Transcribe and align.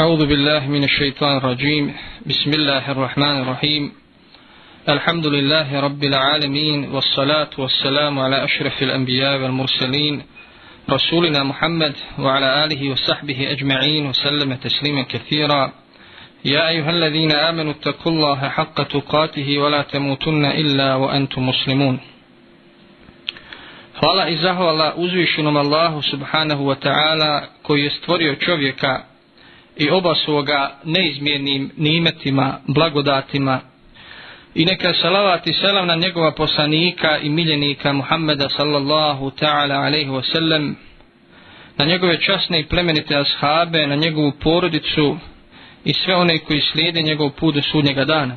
أعوذ 0.00 0.26
بالله 0.26 0.68
من 0.68 0.84
الشيطان 0.84 1.36
الرجيم. 1.36 1.94
بسم 2.26 2.50
الله 2.50 2.92
الرحمن 2.92 3.42
الرحيم. 3.42 3.92
الحمد 4.88 5.26
لله 5.26 5.80
رب 5.80 6.04
العالمين 6.04 6.88
والصلاة 6.94 7.50
والسلام 7.58 8.18
على 8.18 8.44
أشرف 8.44 8.82
الأنبياء 8.82 9.42
والمرسلين 9.42 10.22
رسولنا 10.90 11.44
محمد 11.44 11.94
وعلى 12.18 12.64
آله 12.64 12.90
وصحبه 12.90 13.50
أجمعين 13.50 14.06
وسلم 14.06 14.54
تسليما 14.54 15.02
كثيرا. 15.02 15.72
يا 16.44 16.68
أيها 16.68 16.90
الذين 16.90 17.32
آمنوا 17.32 17.72
اتقوا 17.72 18.12
الله 18.12 18.48
حق 18.48 18.82
تقاته 18.82 19.58
ولا 19.58 19.82
تموتن 19.82 20.44
إلا 20.44 20.94
وأنتم 20.94 21.48
مسلمون. 21.48 21.98
Hvala 24.00 24.28
i 24.28 24.36
zahvala 24.36 24.94
uzvišenom 24.96 25.56
Allahu 25.56 26.02
subhanahu 26.02 26.66
wa 26.66 26.74
ta'ala 26.74 27.42
koji 27.62 27.84
je 27.84 27.90
stvorio 27.90 28.34
čovjeka 28.34 29.09
i 29.80 29.90
obasuo 29.90 30.42
ga 30.42 30.78
neizmjernim 30.84 31.70
nimetima, 31.76 32.60
blagodatima 32.66 33.60
i 34.54 34.64
neka 34.64 34.94
salavat 34.94 35.46
i 35.46 35.52
selam 35.52 35.86
na 35.86 35.94
njegova 35.94 36.32
poslanika 36.32 37.18
i 37.18 37.28
miljenika 37.28 37.92
Muhammeda 37.92 38.48
sallallahu 38.48 39.30
ta'ala 39.30 39.74
alaihi 39.86 40.10
wa 40.10 40.32
sallam 40.32 40.76
na 41.76 41.84
njegove 41.84 42.20
časne 42.20 42.60
i 42.60 42.66
plemenite 42.66 43.16
ashabe, 43.16 43.86
na 43.86 43.94
njegovu 43.94 44.32
porodicu 44.32 45.18
i 45.84 45.92
sve 45.92 46.16
one 46.16 46.38
koji 46.38 46.60
slijede 46.60 47.02
njegov 47.02 47.30
put 47.30 47.54
do 47.54 47.62
sudnjega 47.62 48.04
dana. 48.04 48.36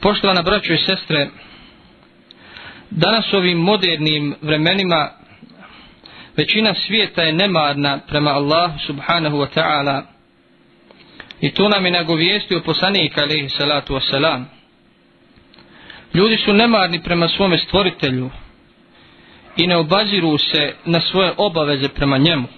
Poštovana 0.00 0.42
braćo 0.42 0.72
i 0.72 0.78
sestre, 0.78 1.28
danas 2.90 3.32
ovim 3.32 3.58
modernim 3.58 4.34
vremenima 4.42 5.10
većina 6.36 6.74
svijeta 6.74 7.22
je 7.22 7.32
nemarna 7.32 7.98
prema 8.08 8.30
Allahu 8.30 8.78
subhanahu 8.86 9.36
wa 9.36 9.46
ta'ala 9.54 10.02
i 11.40 11.50
to 11.50 11.68
nam 11.68 11.84
je 11.84 11.90
nagovijestio 11.90 12.60
poslanik 12.60 13.18
alaihi 13.18 13.48
salatu 13.48 13.94
wasalam. 13.94 14.44
Ljudi 16.14 16.36
su 16.36 16.52
nemarni 16.52 17.02
prema 17.02 17.28
svome 17.28 17.58
stvoritelju 17.58 18.30
i 19.56 19.66
ne 19.66 19.76
obaziru 19.76 20.38
se 20.38 20.74
na 20.84 21.00
svoje 21.00 21.32
obaveze 21.36 21.88
prema 21.88 22.18
njemu. 22.18 22.48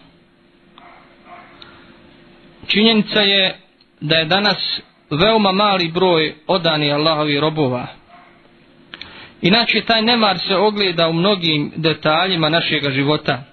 Činjenica 2.67 3.21
je 3.21 3.57
da 4.01 4.17
je 4.17 4.25
danas 4.25 4.81
veoma 5.11 5.53
mali 5.53 5.89
broj 5.89 6.35
odani 6.47 6.93
Allahovi 6.93 7.41
robova. 7.41 7.87
Inače, 9.43 9.81
taj 9.81 10.03
nemar 10.03 10.39
se 10.39 10.57
ogleda 10.57 11.09
u 11.09 11.13
mnogim 11.13 11.73
detaljima 11.77 12.49
našega 12.49 12.91
života. 12.91 13.52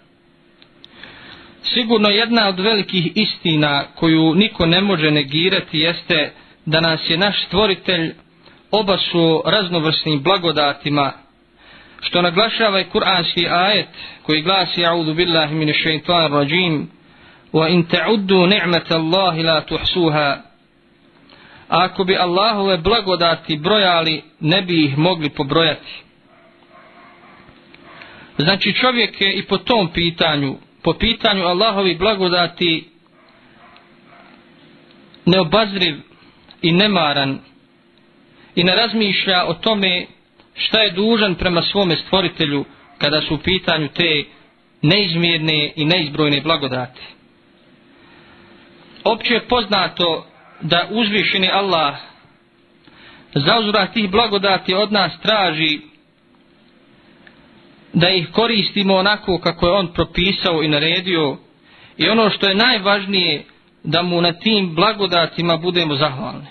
Sigurno 1.63 2.09
jedna 2.09 2.47
od 2.47 2.59
velikih 2.59 3.11
istina 3.15 3.85
koju 3.95 4.35
niko 4.35 4.65
ne 4.65 4.81
može 4.81 5.11
negirati 5.11 5.79
jeste 5.79 6.31
da 6.65 6.81
nas 6.81 6.99
je 7.09 7.17
naš 7.17 7.45
stvoritelj 7.45 8.13
obasuo 8.71 9.43
raznovrsnim 9.45 10.23
blagodatima, 10.23 11.13
što 12.02 12.21
naglašava 12.21 12.80
i 12.80 12.89
kuranski 12.89 13.47
ajet 13.49 13.87
koji 14.23 14.41
glasi 14.41 14.81
A'udhu 14.81 15.13
billahi 15.13 15.55
min 15.55 15.73
shaitan 15.73 16.31
rajim 16.31 16.89
wa 17.53 17.69
in 17.69 17.83
ta'uddu 17.83 18.47
ni'mata 18.47 18.95
Allahi 18.95 19.43
la 19.43 19.61
tuhsuha. 19.61 20.37
Ako 21.67 22.03
bi 22.03 22.15
Allahove 22.15 22.77
blagodati 22.77 23.57
brojali 23.57 24.23
ne 24.39 24.61
bi 24.61 24.85
ih 24.85 24.97
mogli 24.97 25.30
pobrojati. 25.30 26.03
Znači 28.37 28.73
čovjek 28.73 29.21
je 29.21 29.33
i 29.33 29.43
po 29.43 29.57
tom 29.57 29.87
pitanju 29.93 30.55
po 30.83 30.94
pitanju 30.94 31.44
Allahovi 31.44 31.95
blagodati 31.95 32.89
neobazriv 35.25 35.95
i 36.61 36.71
nemaran 36.71 37.39
i 38.55 38.63
ne 38.63 38.75
razmišlja 38.75 39.45
o 39.47 39.53
tome 39.53 40.05
šta 40.53 40.81
je 40.81 40.91
dužan 40.91 41.36
prema 41.36 41.61
svome 41.61 41.95
stvoritelju 41.95 42.65
kada 42.98 43.21
su 43.21 43.36
u 43.36 43.37
pitanju 43.37 43.87
te 43.87 44.23
neizmjerne 44.81 45.73
i 45.76 45.86
neizbrojne 45.86 46.42
blagodati. 46.42 47.02
Opće 49.04 49.33
je 49.33 49.48
poznato 49.48 50.25
da 50.61 50.87
uzvišeni 50.92 51.49
Allah 51.49 51.95
za 53.33 53.59
uzvrat 53.59 53.93
tih 53.93 54.09
blagodati 54.11 54.73
od 54.73 54.92
nas 54.92 55.11
traži 55.21 55.89
da 57.94 58.10
ih 58.10 58.27
koristimo 58.32 58.95
onako 58.95 59.38
kako 59.38 59.67
je 59.67 59.73
on 59.73 59.94
propisao 59.94 60.64
i 60.64 60.67
naredio 60.67 61.38
i 61.98 62.10
ono 62.10 62.30
što 62.30 62.48
je 62.48 62.55
najvažnije 62.55 63.44
da 63.83 64.02
mu 64.02 64.22
na 64.22 64.33
tim 64.33 64.76
blagodatima 64.76 65.58
budemo 65.58 65.95
zahvalni. 65.95 66.48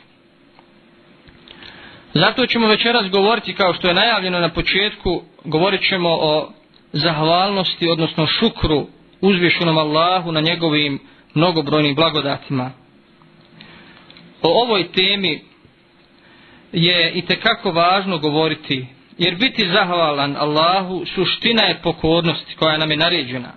Zato 2.14 2.46
ćemo 2.46 2.66
večeras 2.66 3.10
govoriti 3.10 3.54
kao 3.54 3.74
što 3.74 3.88
je 3.88 3.94
najavljeno 3.94 4.40
na 4.40 4.48
početku, 4.48 5.22
govorit 5.44 5.88
ćemo 5.88 6.08
o 6.08 6.52
zahvalnosti, 6.92 7.88
odnosno 7.88 8.26
šukru 8.26 8.86
uzvišenom 9.20 9.78
Allahu 9.78 10.32
na 10.32 10.40
njegovim 10.40 11.00
mnogobrojnim 11.34 11.94
blagodatima. 11.94 12.70
O 14.42 14.62
ovoj 14.62 14.92
temi 14.92 15.40
je 16.72 17.12
i 17.14 17.22
tekako 17.22 17.70
važno 17.70 18.18
govoriti 18.18 18.86
Jer 19.18 19.36
biti 19.36 19.70
zahvalan 19.72 20.36
Allahu 20.36 21.04
suština 21.14 21.62
je 21.62 21.80
pokornosti 21.82 22.54
koja 22.56 22.78
nam 22.78 22.90
je 22.90 22.96
naređena. 22.96 23.52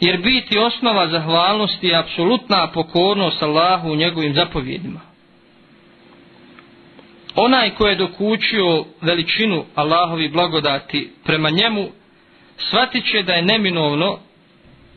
Jer 0.00 0.22
biti 0.22 0.58
osnova 0.58 1.08
zahvalnosti 1.08 1.86
je 1.86 1.96
apsolutna 1.96 2.70
pokornost 2.70 3.42
Allahu 3.42 3.92
u 3.92 3.96
njegovim 3.96 4.34
zapovjedima. 4.34 5.00
Onaj 7.34 7.70
ko 7.70 7.86
je 7.86 7.94
dokučio 7.94 8.84
veličinu 9.00 9.64
Allahovi 9.74 10.28
blagodati 10.28 11.10
prema 11.24 11.50
njemu, 11.50 11.88
shvatit 12.56 13.04
će 13.10 13.22
da 13.22 13.32
je 13.32 13.42
neminovno 13.42 14.18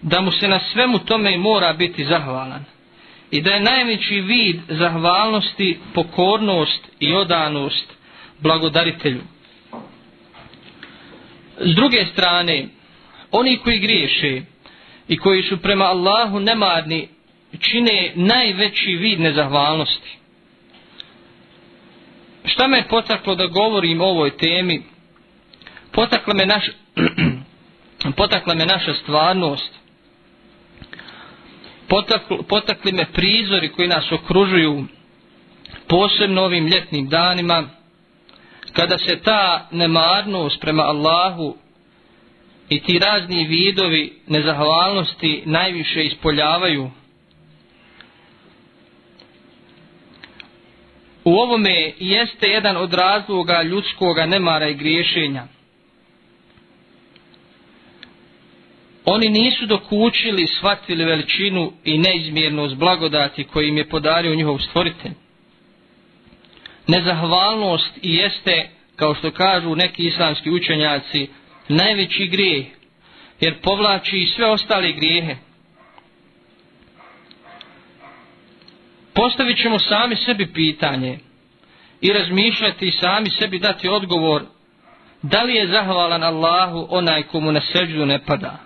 da 0.02 0.22
mu 0.22 0.32
se 0.32 0.48
na 0.48 0.60
svemu 0.74 1.00
tome 1.00 1.34
i 1.34 1.38
mora 1.38 1.74
biti 1.74 2.06
zahvalan. 2.06 2.66
I 3.32 3.42
da 3.42 3.52
je 3.52 3.60
najveći 3.60 4.22
vid 4.22 4.62
zahvalnosti 4.68 5.80
pokornost 5.94 6.88
i 7.00 7.14
odanost 7.14 8.01
blagodaritelju. 8.42 9.22
S 11.60 11.76
druge 11.76 12.06
strane, 12.14 12.68
oni 13.32 13.58
koji 13.58 13.80
griješe 13.80 14.42
i 15.08 15.18
koji 15.18 15.44
su 15.44 15.58
prema 15.58 15.86
Allahu 15.86 16.40
nemarni, 16.40 17.08
čine 17.60 18.12
najveći 18.16 18.92
vid 18.92 19.20
nezahvalnosti. 19.20 20.18
Šta 22.46 22.68
me 22.68 22.88
potaklo 22.88 23.36
da 23.36 23.48
govorim 23.48 24.02
o 24.02 24.06
ovoj 24.06 24.38
temi? 24.38 24.84
Potakla 25.92 26.34
me, 26.34 26.46
naš, 26.46 26.64
potakla 28.18 28.56
me 28.56 28.66
naša 28.66 28.94
stvarnost. 28.94 29.74
Potakli, 31.88 32.38
potakli 32.50 32.92
me 32.92 33.06
prizori 33.14 33.70
koji 33.70 33.88
nas 33.88 34.12
okružuju 34.12 34.86
posebno 35.88 36.42
ovim 36.42 36.68
ljetnim 36.68 37.10
danima 37.10 37.81
kada 38.74 38.98
se 38.98 39.20
ta 39.24 39.68
nemarnost 39.72 40.62
prema 40.62 40.84
Allahu 40.84 41.56
i 42.70 42.80
ti 42.84 43.00
razni 43.00 43.48
vidovi 43.48 44.14
nezahvalnosti 44.28 45.44
najviše 45.46 46.04
ispoljavaju. 46.04 46.92
U 51.24 51.34
ovome 51.34 51.94
jeste 52.00 52.48
jedan 52.48 52.78
od 52.78 52.94
razloga 52.94 53.62
ljudskog 53.64 54.18
nemara 54.28 54.68
i 54.70 54.74
griješenja. 54.74 55.44
Oni 59.06 59.30
nisu 59.30 59.66
dokučili, 59.66 60.48
shvatili 60.48 61.06
veličinu 61.06 61.72
i 61.84 61.98
neizmjernost 61.98 62.76
blagodati 62.76 63.44
koji 63.44 63.68
im 63.68 63.78
je 63.78 63.90
podario 63.90 64.36
njihov 64.36 64.60
stvoritelj 64.60 65.21
nezahvalnost 66.88 67.98
i 68.02 68.16
jeste, 68.16 68.70
kao 68.96 69.16
što 69.16 69.32
kažu 69.32 69.76
neki 69.76 70.08
islamski 70.08 70.50
učenjaci, 70.50 71.28
najveći 71.68 72.28
grijeh, 72.28 72.66
jer 73.40 73.62
povlači 73.62 74.32
sve 74.36 74.52
ostale 74.52 74.92
grijehe. 74.92 75.36
Postavit 79.14 79.62
ćemo 79.62 79.80
sami 79.80 80.16
sebi 80.16 80.54
pitanje 80.54 81.20
i 82.02 82.14
razmišljati 82.14 82.88
i 82.88 82.92
sami 82.92 83.30
sebi 83.30 83.60
dati 83.60 83.88
odgovor 83.88 84.44
da 85.22 85.44
li 85.44 85.56
je 85.56 85.68
zahvalan 85.68 86.24
Allahu 86.24 86.88
onaj 86.90 87.24
komu 87.24 87.52
na 87.52 87.62
seđu 87.62 88.06
ne 88.06 88.26
pada. 88.26 88.58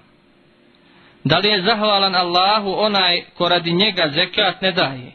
Da 1.23 1.37
li 1.37 1.49
je 1.49 1.61
zahvalan 1.61 2.15
Allahu 2.15 2.73
onaj 2.77 3.23
ko 3.37 3.49
radi 3.49 3.71
njega 3.71 4.11
zekat 4.13 4.61
ne 4.61 4.71
daje. 4.71 5.11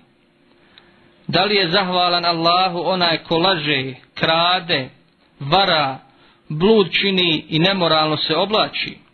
Da 1.33 1.45
li 1.45 1.57
je 1.57 1.71
zahvalan 1.71 2.25
Allahu 2.25 2.79
onaj 2.79 3.19
ko 3.19 3.39
laže, 3.39 3.95
krade, 4.15 4.89
vara, 5.41 5.99
blud 6.49 6.91
čini 6.93 7.45
i 7.49 7.59
nemoralno 7.59 8.17
se 8.17 8.37
oblači? 8.37 9.11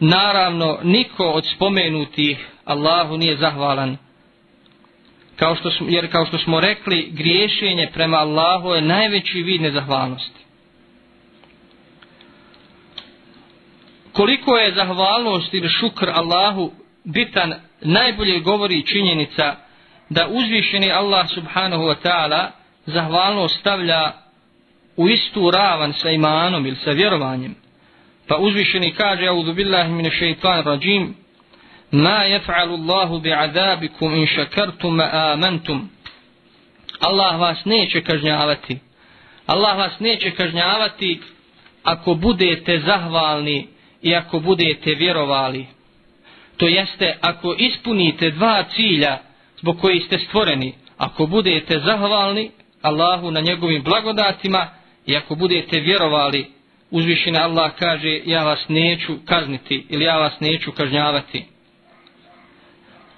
naravno 0.00 0.78
niko 0.82 1.24
od 1.24 1.46
spomenutih 1.56 2.46
Allahu 2.64 3.16
nije 3.16 3.36
zahvalan 3.36 3.96
kao 5.36 5.56
što 5.56 5.70
smo, 5.70 5.86
jer 5.88 6.12
kao 6.12 6.26
što 6.26 6.38
smo 6.38 6.60
rekli 6.60 7.08
griješenje 7.12 7.88
prema 7.92 8.16
Allahu 8.16 8.68
je 8.68 8.80
najveći 8.80 9.42
vid 9.42 9.62
nezahvalnosti 9.62 10.44
koliko 14.12 14.56
je 14.56 14.74
zahvalnost 14.74 15.54
ili 15.54 15.68
šukr 15.68 16.10
Allahu 16.10 16.72
bitan 17.04 17.54
najbolje 17.80 18.40
govori 18.40 18.86
činjenica 18.86 19.56
da 20.10 20.28
uzvišeni 20.28 20.92
Allah 20.92 21.28
subhanahu 21.34 21.82
wa 21.82 21.96
ta'ala 22.02 22.50
zahvalnost 22.86 23.60
stavlja 23.60 24.12
u 24.96 25.08
istu 25.08 25.50
ravan 25.50 25.92
sa 25.92 26.10
imanom 26.10 26.66
ili 26.66 26.76
sa 26.76 26.90
vjerovanjem. 26.90 27.54
Pa 28.28 28.36
uzvišeni 28.36 28.94
kaže 28.94 29.26
audu 29.26 29.52
billahi 29.52 29.92
mine 29.92 30.10
šeitan 30.10 30.64
rajim 30.64 31.14
ma 31.90 32.24
jef'alu 32.24 32.74
Allahu 32.74 33.20
bi'adabikum 33.20 34.14
in 34.14 34.26
šakartum 34.26 34.96
ma 34.96 35.10
amantum. 35.12 35.90
Allah 37.00 37.40
vas 37.40 37.64
neće 37.64 38.00
kažnjavati. 38.00 38.78
Allah 39.46 39.78
vas 39.78 40.00
neće 40.00 40.30
kažnjavati 40.30 41.20
ako 41.82 42.14
budete 42.14 42.82
zahvalni 42.86 43.68
i 44.02 44.14
ako 44.14 44.40
budete 44.40 44.94
vjerovali. 44.94 45.66
To 46.56 46.68
jeste, 46.68 47.16
ako 47.20 47.54
ispunite 47.58 48.30
dva 48.30 48.64
cilja 48.74 49.18
zbog 49.64 49.80
koji 49.80 50.00
ste 50.00 50.18
stvoreni, 50.18 50.74
ako 50.98 51.26
budete 51.26 51.80
zahvalni 51.80 52.50
Allahu 52.82 53.30
na 53.30 53.40
njegovim 53.40 53.82
blagodatima 53.82 54.66
i 55.06 55.16
ako 55.16 55.34
budete 55.34 55.80
vjerovali, 55.80 56.46
uzvišena 56.90 57.44
Allah 57.44 57.72
kaže, 57.78 58.20
ja 58.24 58.44
vas 58.44 58.68
neću 58.68 59.14
kazniti 59.24 59.86
ili 59.88 60.04
ja 60.04 60.16
vas 60.18 60.40
neću 60.40 60.72
kažnjavati. 60.72 61.44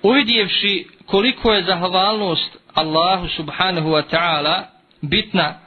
Uvidjevši 0.03 0.87
koliko 1.07 1.53
je 1.53 1.65
zahvalnost 1.65 2.59
Allahu 2.75 3.29
subhanahu 3.29 3.89
wa 3.89 4.03
ta'ala 4.11 4.63
bitna 5.03 5.59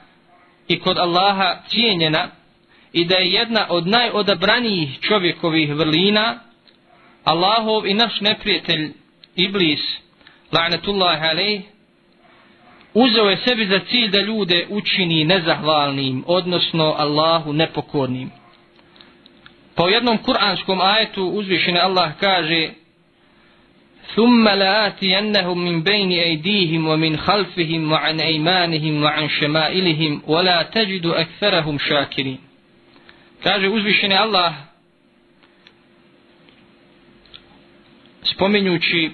i 0.68 0.78
kod 0.78 0.98
Allaha 0.98 1.56
cijenjena, 1.68 2.28
i 2.92 3.04
da 3.04 3.16
je 3.16 3.32
jedna 3.32 3.66
od 3.68 3.86
najodabranijih 3.86 5.00
čovjekovih 5.00 5.74
vrlina 5.74 6.38
Allahov 7.24 7.86
i 7.86 7.94
naš 7.94 8.20
neprijatelj 8.20 8.92
Iblis 9.36 9.80
la'natullahi 10.51 11.27
alejh 11.29 11.61
uzeo 12.93 13.29
je 13.29 13.37
sebi 13.37 13.65
za 13.65 13.79
cilj 13.79 14.09
da 14.09 14.21
ljude 14.21 14.67
učini 14.69 15.25
nezahvalnim 15.25 16.23
odnosno 16.27 16.95
Allahu 16.97 17.53
nepokornim 17.53 18.31
pa 19.75 19.83
u 19.83 19.89
jednom 19.89 20.17
kuranskom 20.17 20.81
ajetu 20.81 21.23
uzvišene 21.27 21.79
Allah 21.79 22.11
kaže 22.19 22.69
ثم 24.15 24.49
لآتينهم 24.49 25.65
من 25.65 25.83
بين 25.83 26.11
أيديهم 26.11 26.87
ومن 26.87 27.17
خلفهم 27.17 27.91
وعن 27.91 28.19
أيمانهم 28.19 29.03
وعن 29.03 29.29
شمائلهم 29.29 30.21
ولا 30.27 30.63
تجد 30.63 31.05
أكثرهم 31.05 31.77
شاكرين 31.79 32.37
kaže 33.43 33.69
uzvišeni 33.69 34.15
Allah 34.15 34.53
spominjući 38.23 39.11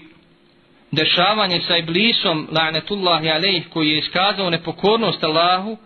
dešavanje 0.96 1.62
sa 1.68 1.78
iblisom 1.78 2.48
la'netullahi 2.52 3.36
alejh 3.36 3.70
koji 3.70 3.90
je 3.90 3.98
iskazao 3.98 4.50
nepokornost 4.50 5.24
Allahu 5.24 5.78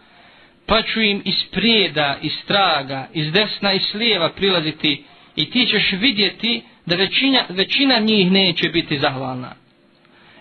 pa 0.65 0.81
ću 0.81 1.01
im 1.01 1.21
iz 1.25 1.35
prijeda, 1.51 2.17
iz 2.21 2.31
straga, 2.43 3.07
iz 3.13 3.31
desna 3.31 3.73
i 3.73 3.79
slijeva 3.79 4.29
prilaziti 4.29 5.03
i 5.35 5.49
ti 5.49 5.67
ćeš 5.71 5.91
vidjeti 5.91 6.61
da 6.85 6.95
većina, 6.95 7.45
većina 7.49 7.99
njih 7.99 8.31
neće 8.31 8.69
biti 8.69 8.99
zahvalna. 8.99 9.55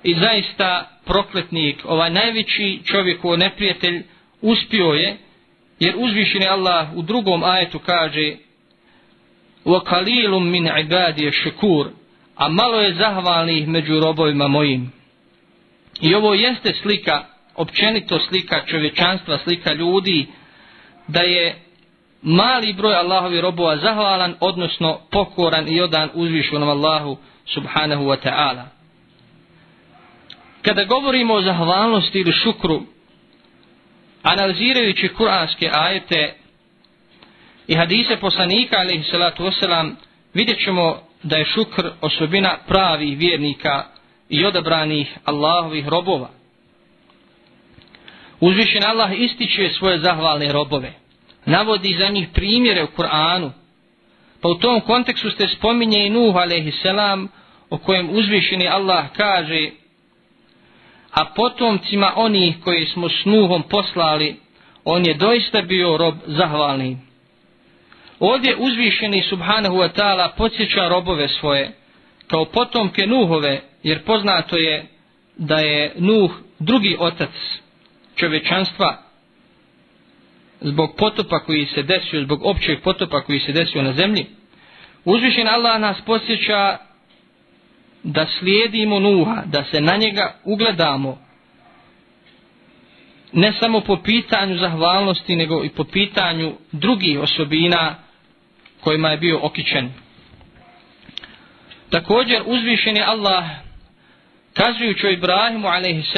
I 0.03 0.15
zaista 0.15 0.91
prokletnik, 1.05 1.85
ovaj 1.85 2.11
najveći 2.11 2.81
čovjek, 2.85 3.25
ovaj 3.25 3.39
neprijatelj, 3.39 4.03
uspio 4.41 4.87
je 4.87 5.17
Jer 5.81 5.95
uzvišeni 5.97 6.47
Allah 6.47 6.89
u 6.95 7.03
drugom 7.03 7.45
ajetu 7.45 7.79
kaže 7.79 8.37
وَقَلِيلٌ 9.65 10.33
مِنْ 10.41 10.69
عِبَادِيَ 10.69 11.31
شَكُورٌ 11.33 11.91
A 12.40 12.50
malo 12.50 12.82
je 12.82 12.96
zahvalnih 12.96 13.68
među 13.68 14.00
robovima 14.00 14.48
mojim. 14.48 14.92
I 16.02 16.16
ovo 16.16 16.34
jeste 16.34 16.74
slika, 16.82 17.26
općenito 17.56 18.20
slika 18.20 18.66
čovječanstva, 18.66 19.38
slika 19.38 19.74
ljudi, 19.74 20.28
da 21.08 21.22
je 21.22 21.56
mali 22.22 22.74
broj 22.74 22.96
Allahovi 22.96 23.42
robova 23.42 23.78
zahvalan, 23.78 24.36
odnosno 24.40 25.00
pokoran 25.12 25.68
i 25.68 25.82
odan 25.82 26.10
uzvišenom 26.14 26.70
Allahu 26.70 27.18
subhanahu 27.46 28.04
wa 28.04 28.18
ta'ala. 28.24 28.64
Kada 30.62 30.84
govorimo 30.84 31.34
o 31.34 31.42
zahvalnosti 31.42 32.20
ili 32.20 32.32
šukru, 32.32 32.82
analizirajući 34.24 35.08
kuranske 35.08 35.70
ajete 35.74 36.34
i 37.68 37.76
hadise 37.76 38.18
poslanika 38.18 38.78
alaihi 38.78 39.12
salatu 39.12 39.44
wasalam 39.44 39.92
vidjet 40.34 40.64
ćemo 40.64 41.09
da 41.24 41.38
je 41.38 41.46
šukr 41.46 41.90
osobina 42.02 42.58
pravih 42.68 43.18
vjernika 43.18 43.86
i 44.30 44.46
odabranih 44.46 45.18
Allahovih 45.26 45.88
robova. 45.88 46.30
Uzvišen 48.40 48.84
Allah 48.86 49.20
ističe 49.20 49.70
svoje 49.70 50.00
zahvalne 50.00 50.52
robove. 50.54 50.94
Navodi 51.46 51.96
za 52.00 52.08
njih 52.08 52.28
primjere 52.34 52.84
u 52.84 52.88
Kur'anu. 52.88 53.52
Pa 54.42 54.50
u 54.50 54.56
tom 54.56 54.82
kontekstu 54.82 55.30
ste 55.30 55.48
spominje 55.48 56.06
i 56.06 56.10
Nuh 56.10 56.36
a.s. 56.36 56.86
o 57.70 57.78
kojem 57.78 58.10
uzvišeni 58.10 58.68
Allah 58.68 59.06
kaže 59.18 59.70
a 61.12 61.26
potomcima 61.26 62.14
onih 62.16 62.56
koji 62.64 62.86
smo 62.86 63.10
s 63.10 63.26
Nuhom 63.26 63.64
poslali, 63.64 64.36
on 64.86 65.06
je 65.06 65.14
doista 65.14 65.62
bio 65.62 65.98
rob 65.98 66.16
zahvalni. 66.26 66.98
Ovdje 68.20 68.56
uzvišeni 68.56 69.24
subhanahu 69.24 69.76
wa 69.76 69.90
ta'ala 69.96 70.30
podsjeća 70.38 70.88
robove 70.88 71.28
svoje, 71.28 71.72
kao 72.28 72.46
potomke 72.46 73.08
Nuhove, 73.08 73.62
jer 73.84 74.04
poznato 74.04 74.58
je 74.58 74.86
da 75.38 75.56
je 75.56 75.94
Nuh 75.98 76.32
drugi 76.60 76.98
otac 77.00 77.30
čovečanstva, 78.16 78.98
zbog 80.62 80.96
potopa 80.98 81.40
koji 81.40 81.66
se 81.66 81.84
desio, 81.84 82.24
zbog 82.24 82.46
općeg 82.46 82.82
potopa 82.82 83.22
koji 83.22 83.40
se 83.40 83.52
desio 83.52 83.82
na 83.82 83.94
zemlji. 83.94 84.26
Uzvišen 85.06 85.48
Allah 85.48 85.82
nas 85.82 85.98
posjeća 86.06 86.78
da 88.04 88.26
slijedimo 88.40 89.00
Nuha, 89.00 89.44
da 89.46 89.64
se 89.64 89.82
na 89.82 89.96
njega 89.96 90.36
ugledamo, 90.44 91.18
ne 93.34 93.54
samo 93.60 93.82
po 93.82 93.98
pitanju 93.98 94.58
zahvalnosti, 94.58 95.36
nego 95.36 95.64
i 95.64 95.70
po 95.70 95.84
pitanju 95.84 96.54
drugih 96.72 97.20
osobina 97.20 97.96
kojima 98.81 99.11
je 99.11 99.17
bio 99.17 99.39
okičen. 99.43 99.93
Također 101.91 102.43
uzvišen 102.47 102.97
je 102.97 103.05
Allah, 103.05 103.45
kazujući 104.55 105.07
o 105.07 105.11
Ibrahimu 105.11 105.69
a.s. 105.69 106.17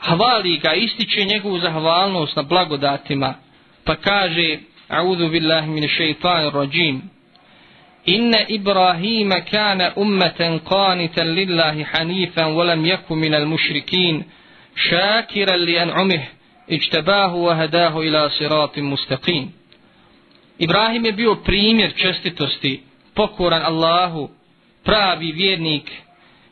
hvali 0.00 0.58
ga, 0.58 0.74
ističe 0.74 1.24
njegovu 1.24 1.58
zahvalnost 1.58 2.36
na 2.36 2.42
blagodatima, 2.42 3.34
pa 3.84 3.96
kaže, 3.96 4.58
A'udhu 4.88 5.30
billahi 5.30 5.70
min 5.70 5.88
shaitanir 5.88 6.52
rajim, 6.52 7.02
إن 8.08 8.34
إبراهيم 8.34 9.38
كان 9.38 9.80
أمة 9.80 10.60
قانتا 10.66 11.20
لله 11.20 11.84
حنيفا 11.84 12.44
ولم 12.44 12.86
يكن 12.86 13.18
من 13.18 13.34
المشركين 13.34 14.24
شاكرا 14.90 15.56
لأنعمه 15.56 16.22
اجتباه 16.70 17.34
وهداه 17.34 18.00
إلى 18.00 18.28
صراط 18.28 18.78
مستقيم 18.78 19.52
Ibrahim 20.59 21.05
je 21.05 21.11
bio 21.11 21.35
primjer 21.35 21.93
čestitosti, 21.95 22.83
pokoran 23.13 23.61
Allahu, 23.65 24.29
pravi 24.83 25.31
vjernik, 25.31 25.91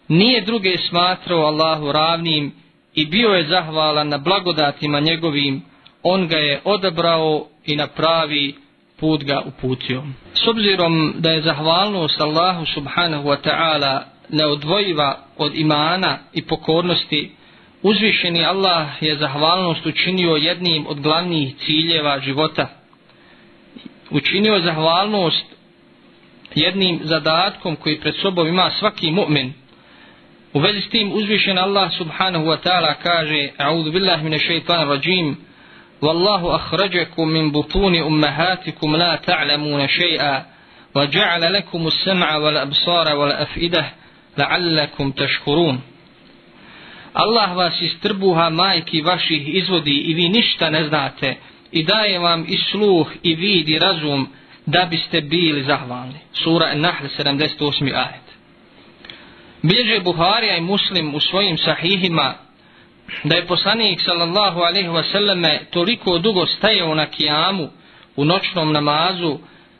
nije 0.07 0.41
druge 0.41 0.77
smatrao 0.89 1.39
Allahu 1.39 1.91
ravnim 1.91 2.53
i 2.95 3.05
bio 3.05 3.29
je 3.29 3.47
zahvalan 3.47 4.07
na 4.07 4.17
blagodatima 4.17 4.99
njegovim, 4.99 5.61
on 6.03 6.27
ga 6.27 6.37
je 6.37 6.61
odabrao 6.63 7.47
i 7.65 7.75
na 7.75 7.87
pravi 7.87 8.55
put 8.99 9.23
ga 9.23 9.41
uputio. 9.45 10.03
S 10.33 10.47
obzirom 10.47 11.13
da 11.17 11.29
je 11.31 11.41
zahvalnost 11.41 12.21
Allahu 12.21 12.65
subhanahu 12.65 13.29
wa 13.29 13.37
ta'ala 13.43 14.01
neodvojiva 14.29 15.17
od 15.37 15.55
imana 15.55 16.17
i 16.33 16.41
pokornosti, 16.41 17.31
uzvišeni 17.81 18.45
Allah 18.45 18.87
je 19.01 19.17
zahvalnost 19.17 19.85
učinio 19.85 20.35
jednim 20.35 20.87
od 20.87 20.99
glavnih 20.99 21.55
ciljeva 21.65 22.19
života 22.19 22.80
Učinio 24.10 24.54
je 24.54 24.62
zahvalnost 24.62 25.44
jednim 26.54 27.00
zadatkom 27.02 27.76
koji 27.76 28.00
pred 28.00 28.14
sobom 28.22 28.48
ima 28.48 28.70
svaki 28.70 29.10
mu'min. 29.10 29.52
U 30.52 30.58
vezi 30.58 30.80
s 30.80 30.90
tim 30.90 31.12
uzvišen 31.12 31.58
Allah 31.58 31.92
subhanahu 31.98 32.44
wa 32.44 32.56
ta'ala 32.56 32.94
kaže 33.02 33.48
A'udhu 33.58 33.92
billahi 33.92 34.24
mine 34.24 34.38
shaitan 34.38 34.88
rajim 34.88 35.36
والله 36.02 36.56
أخرجكم 36.56 37.28
من 37.28 37.50
بطون 37.52 37.94
أمهاتكم 37.94 38.96
لا 38.96 39.16
تعلمون 39.16 39.88
شيئا 39.88 40.44
وجعل 40.94 41.52
لكم 41.52 41.86
السمع 41.86 42.36
والأبصار 42.36 43.16
والأفئدة 43.16 43.92
لعلكم 44.38 45.10
تشكرون 45.10 45.80
Allah 47.14 47.56
vas 47.56 47.80
iz 47.80 48.00
trbuha 48.02 48.50
majki 48.50 49.00
vaših 49.00 49.54
izvodi 49.54 49.90
i 49.90 50.14
vi 50.14 50.28
ništa 50.28 50.70
ne 50.70 50.84
znate 50.84 51.36
i 51.71 51.83
daje 51.83 52.19
vam 52.19 52.45
i 52.47 52.57
sluh 52.57 53.07
i 53.23 53.35
vid 53.35 53.69
i 53.69 53.79
razum 53.79 54.27
da 54.65 54.85
biste 54.85 55.21
bili 55.21 55.63
zahvalni. 55.63 56.19
Sura 56.33 56.65
An-Nahl 56.65 57.05
78. 57.17 57.95
ajet. 57.95 58.31
Bilježe 59.61 59.99
Buharija 59.99 60.57
i 60.57 60.61
Muslim 60.61 61.15
u 61.15 61.19
svojim 61.19 61.57
sahihima 61.57 62.33
da 63.23 63.35
je 63.35 63.47
poslanik 63.47 64.01
sallallahu 64.01 64.59
alaihi 64.59 64.89
wasallame 64.89 65.59
toliko 65.69 66.17
dugo 66.17 66.45
stajao 66.45 66.95
na 66.95 67.05
kijamu 67.05 67.69
u 68.15 68.25
noćnom 68.25 68.73
namazu 68.73 69.37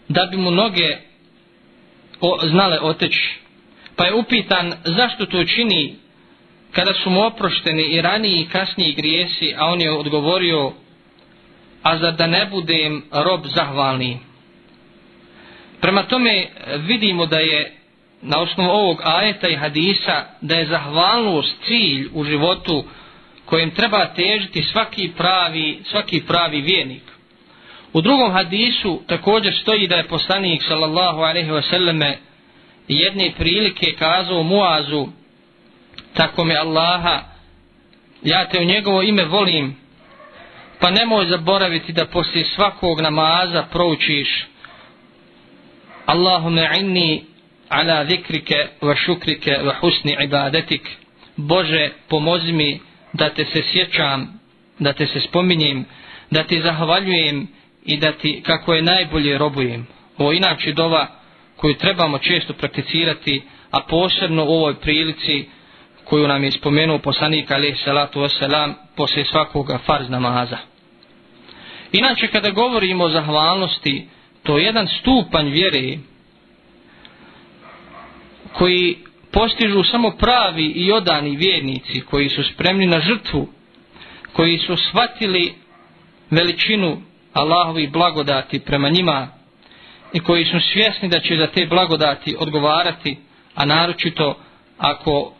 da 0.07 0.25
bi 0.25 0.37
mu 0.37 0.51
noge 0.51 0.97
o, 2.21 2.39
znale 2.43 2.79
oteći. 2.81 3.39
Pa 3.95 4.05
je 4.05 4.13
upitan 4.13 4.73
zašto 4.85 5.25
to 5.25 5.43
čini 5.43 5.95
kada 6.71 6.93
su 6.93 7.09
mu 7.09 7.25
oprošteni 7.25 7.83
i 7.83 8.01
raniji 8.01 8.41
i 8.41 8.47
kasniji 8.47 8.93
grijesi, 8.93 9.55
a 9.57 9.65
on 9.65 9.81
je 9.81 9.91
odgovorio 9.91 10.73
a 11.83 11.97
za 11.97 12.11
da 12.11 12.27
ne 12.27 12.45
budem 12.45 13.03
rob 13.11 13.45
zahvalni. 13.45 14.19
Prema 15.81 16.03
tome 16.03 16.47
vidimo 16.77 17.25
da 17.25 17.39
je 17.39 17.71
na 18.21 18.39
osnovu 18.39 18.69
ovog 18.69 19.01
ajeta 19.03 19.47
i 19.47 19.55
hadisa 19.55 20.25
da 20.41 20.55
je 20.55 20.65
zahvalnost 20.65 21.55
cilj 21.65 22.09
u 22.13 22.23
životu 22.23 22.83
kojem 23.45 23.71
treba 23.71 24.05
težiti 24.05 24.63
svaki 24.63 25.11
pravi, 25.17 25.79
svaki 25.83 26.21
pravi 26.27 26.61
vjernik. 26.61 27.03
U 27.93 28.01
drugom 28.01 28.31
hadisu 28.31 29.01
također 29.07 29.53
stoji 29.61 29.87
da 29.87 29.95
je 29.95 30.07
poslanik 30.07 30.63
sallallahu 30.67 31.21
alejhi 31.21 31.51
ve 31.51 31.61
selleme 31.61 32.17
jedne 32.87 33.31
prilike 33.37 33.95
kazao 33.99 34.43
Muazu 34.43 35.07
tako 36.13 36.43
mi 36.43 36.55
Allaha 36.55 37.23
ja 38.23 38.49
te 38.49 38.59
u 38.59 38.63
njegovo 38.63 39.01
ime 39.01 39.25
volim 39.25 39.75
pa 40.81 40.89
nemoj 40.91 41.25
zaboraviti 41.25 41.93
da 41.93 42.05
poslije 42.05 42.45
svakog 42.45 43.01
namaza 43.01 43.63
proučiš 43.71 44.45
Allahume 46.05 46.69
inni 46.79 47.23
ala 47.69 48.05
zikrike 48.05 48.55
wa 48.81 48.95
šukrike 49.05 49.51
wa 49.51 49.73
husni 49.79 50.17
ibadetik 50.23 50.81
Bože 51.37 51.89
pomozi 52.09 52.51
mi 52.51 52.79
da 53.13 53.29
te 53.29 53.45
se 53.45 53.61
sjećam 53.71 54.39
da 54.79 54.93
te 54.93 55.07
se 55.07 55.19
spominjem 55.19 55.85
da 56.31 56.43
ti 56.43 56.61
zahvaljujem 56.61 57.47
i 57.85 57.97
da 57.97 58.11
ti 58.11 58.41
kako 58.45 58.73
je 58.73 58.81
najbolje 58.81 59.37
robujem 59.37 59.87
ovo 60.17 60.31
inače 60.33 60.71
dova 60.73 61.07
koju 61.55 61.73
trebamo 61.73 62.17
često 62.17 62.53
prakticirati 62.53 63.41
a 63.71 63.79
posebno 63.81 64.43
u 64.43 64.49
ovoj 64.49 64.75
prilici 64.75 65.45
koju 66.05 66.27
nam 66.27 66.43
je 66.43 66.51
spomenuo 66.51 66.97
poslanik 66.99 67.51
alaih 67.51 67.77
salatu 67.85 68.19
wasalam 68.19 68.73
poslije 68.95 69.25
svakoga 69.25 69.77
farz 69.85 70.09
namaza. 70.09 70.70
Inače 71.91 72.27
kada 72.27 72.49
govorimo 72.49 73.03
o 73.03 73.09
zahvalnosti, 73.09 74.07
to 74.43 74.57
je 74.57 74.65
jedan 74.65 74.87
stupanj 74.99 75.49
vjere 75.49 75.97
koji 78.53 78.97
postižu 79.31 79.83
samo 79.83 80.11
pravi 80.11 80.65
i 80.65 80.91
odani 80.91 81.35
vjernici 81.35 82.01
koji 82.01 82.29
su 82.29 82.43
spremni 82.43 82.87
na 82.87 82.99
žrtvu, 82.99 83.47
koji 84.33 84.57
su 84.57 84.75
shvatili 84.77 85.53
veličinu 86.29 87.01
Allahovi 87.33 87.87
blagodati 87.87 88.59
prema 88.59 88.89
njima 88.89 89.27
i 90.13 90.19
koji 90.19 90.45
su 90.45 90.59
svjesni 90.73 91.09
da 91.09 91.19
će 91.19 91.37
za 91.37 91.47
te 91.47 91.65
blagodati 91.65 92.35
odgovarati, 92.39 93.17
a 93.55 93.65
naročito 93.65 94.37
ako 94.77 95.33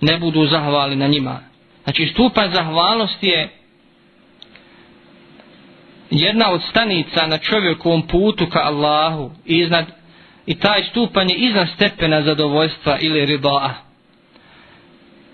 ne 0.00 0.18
budu 0.18 0.46
zahvali 0.46 0.96
na 0.96 1.06
njima. 1.06 1.40
Znači 1.84 2.10
stupanj 2.12 2.50
zahvalnosti 2.54 3.26
je 3.26 3.57
jedna 6.10 6.50
od 6.50 6.60
stanica 6.70 7.26
na 7.26 7.38
čovjekovom 7.38 8.02
putu 8.06 8.46
ka 8.46 8.58
Allahu 8.64 9.30
iznad, 9.44 9.86
i 10.46 10.54
taj 10.58 10.82
stupanj 10.90 11.30
je 11.30 11.36
iznad 11.36 11.68
stepena 11.74 12.22
zadovoljstva 12.22 12.98
ili 13.00 13.26
ridaa. 13.26 13.74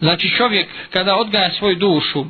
Znači 0.01 0.29
čovjek 0.37 0.69
kada 0.91 1.17
odgaja 1.17 1.51
svoju 1.51 1.77
dušu, 1.77 2.25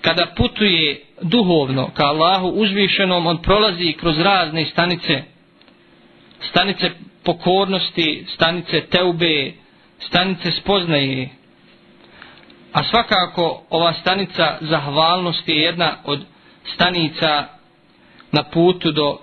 kada 0.00 0.26
putuje 0.36 1.00
duhovno 1.22 1.90
ka 1.94 2.04
Allahu 2.04 2.48
uzvišenom, 2.48 3.26
on 3.26 3.42
prolazi 3.42 3.92
kroz 3.92 4.18
razne 4.18 4.64
stanice, 4.64 5.22
stanice 6.50 6.90
pokornosti, 7.24 8.26
stanice 8.34 8.80
teube, 8.80 9.52
stanice 10.00 10.50
spoznaje, 10.60 11.28
A 12.76 12.84
svakako 12.84 13.62
ova 13.70 13.92
stanica 13.92 14.58
zahvalnosti 14.60 15.52
je 15.52 15.62
jedna 15.62 15.96
od 16.04 16.24
stanica 16.74 17.44
na 18.32 18.42
putu 18.42 18.92
do 18.92 19.18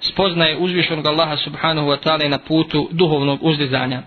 spoznaje 0.00 0.56
uzvišenog 0.56 1.06
Allaha 1.06 1.36
subhanahu 1.36 1.88
wa 1.88 1.98
ta'ala 2.04 2.28
na 2.28 2.38
putu 2.38 2.88
duhovnog 2.90 3.38
uzdizanja. 3.42 4.02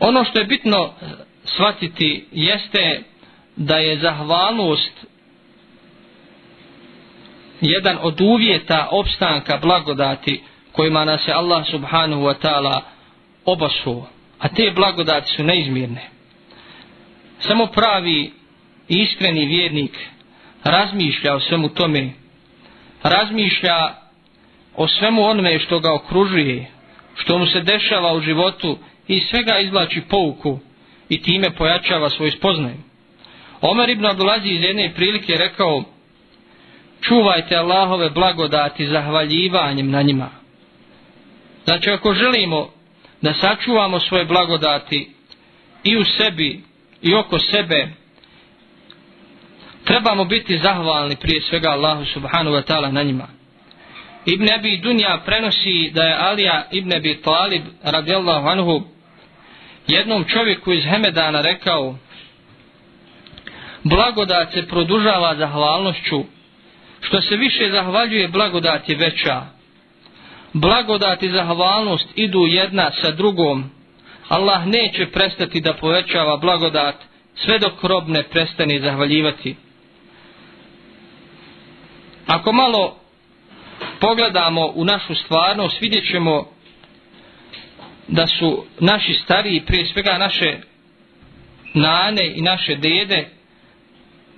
Ono 0.00 0.24
što 0.24 0.38
je 0.38 0.44
bitno 0.44 0.92
shvatiti 1.44 2.26
jeste 2.32 3.02
da 3.56 3.76
je 3.76 3.98
zahvalnost 3.98 5.06
jedan 7.60 7.98
od 8.02 8.20
uvjeta 8.20 8.88
opstanka 8.90 9.58
blagodati 9.62 10.42
kojima 10.72 11.04
nas 11.04 11.28
je 11.28 11.34
Allah 11.34 11.66
subhanahu 11.70 12.22
wa 12.22 12.34
ta'ala 12.42 12.80
obasuo 13.44 14.06
a 14.44 14.48
te 14.48 14.70
blagodati 14.70 15.32
su 15.36 15.42
neizmjerne. 15.42 16.08
Samo 17.38 17.66
pravi 17.66 18.32
i 18.88 18.98
iskreni 18.98 19.46
vjernik 19.46 19.98
razmišlja 20.64 21.34
o 21.34 21.40
svemu 21.40 21.68
tome, 21.68 22.10
razmišlja 23.02 23.94
o 24.76 24.88
svemu 24.88 25.22
onome 25.22 25.58
što 25.58 25.80
ga 25.80 25.94
okružuje, 25.94 26.66
što 27.14 27.38
mu 27.38 27.46
se 27.46 27.60
dešava 27.60 28.12
u 28.12 28.20
životu 28.20 28.78
i 29.08 29.20
svega 29.20 29.58
izvlači 29.58 30.02
pouku 30.08 30.58
i 31.08 31.22
time 31.22 31.50
pojačava 31.50 32.10
svoj 32.10 32.30
spoznaj. 32.30 32.74
Omer 33.60 33.90
ibn 33.90 34.06
Abdulazi 34.06 34.48
iz 34.48 34.62
jedne 34.62 34.92
prilike 34.94 35.32
rekao 35.32 35.84
čuvajte 37.00 37.56
Allahove 37.56 38.10
blagodati 38.10 38.86
zahvaljivanjem 38.86 39.90
na 39.90 40.02
njima. 40.02 40.30
Znači 41.64 41.90
ako 41.90 42.14
želimo 42.14 42.70
da 43.22 43.34
sačuvamo 43.34 44.00
svoje 44.00 44.24
blagodati 44.24 45.10
i 45.84 45.96
u 45.96 46.04
sebi 46.04 46.62
i 47.02 47.14
oko 47.14 47.38
sebe 47.38 47.88
trebamo 49.84 50.24
biti 50.24 50.58
zahvalni 50.58 51.16
prije 51.16 51.42
svega 51.42 51.68
Allahu 51.68 52.04
subhanahu 52.04 52.56
wa 52.56 52.62
ta'ala 52.62 52.92
na 52.92 53.02
njima 53.02 53.26
Ibn 54.26 54.48
Abi 54.58 54.76
Dunja 54.76 55.20
prenosi 55.26 55.90
da 55.94 56.02
je 56.02 56.16
Alija 56.18 56.66
Ibn 56.70 56.92
Abi 56.92 57.22
Talib 57.22 57.62
radijallahu 57.82 58.48
anhu 58.48 58.82
jednom 59.86 60.24
čovjeku 60.24 60.72
iz 60.72 60.84
Hemedana 60.84 61.40
rekao 61.40 61.98
blagodat 63.82 64.52
se 64.52 64.66
produžava 64.66 65.36
zahvalnošću 65.36 66.24
što 67.00 67.20
se 67.20 67.36
više 67.36 67.70
zahvaljuje 67.70 68.28
blagodat 68.28 68.88
je 68.88 68.96
veća 68.96 69.54
blagodat 70.54 71.22
i 71.22 71.30
zahvalnost 71.30 72.08
idu 72.14 72.46
jedna 72.46 72.90
sa 73.02 73.10
drugom. 73.10 73.70
Allah 74.28 74.66
neće 74.66 75.06
prestati 75.06 75.60
da 75.60 75.74
povećava 75.74 76.36
blagodat 76.36 76.94
sve 77.34 77.58
dok 77.58 77.84
rob 77.84 78.08
ne 78.08 78.22
prestane 78.22 78.80
zahvaljivati. 78.80 79.56
Ako 82.26 82.52
malo 82.52 82.96
pogledamo 84.00 84.72
u 84.74 84.84
našu 84.84 85.14
stvarnost, 85.14 85.80
vidjet 85.80 86.10
ćemo 86.10 86.46
da 88.08 88.26
su 88.26 88.64
naši 88.80 89.14
stariji, 89.14 89.64
prije 89.66 89.86
svega 89.86 90.18
naše 90.18 90.58
nane 91.74 92.32
i 92.36 92.42
naše 92.42 92.76
dede, 92.76 93.28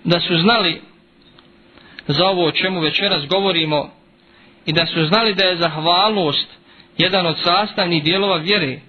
da 0.04 0.20
su 0.20 0.38
znali 0.38 0.80
za 2.06 2.26
ovo 2.26 2.46
o 2.46 2.52
čemu 2.52 2.80
večeras 2.80 3.26
govorimo, 3.26 3.90
i 4.66 4.72
da 4.72 4.86
su 4.86 5.04
znali 5.04 5.34
da 5.34 5.44
je 5.44 5.56
zahvalnost 5.56 6.48
jedan 6.98 7.26
od 7.26 7.36
sastavnih 7.44 8.04
dijelova 8.04 8.36
vjere. 8.36 8.80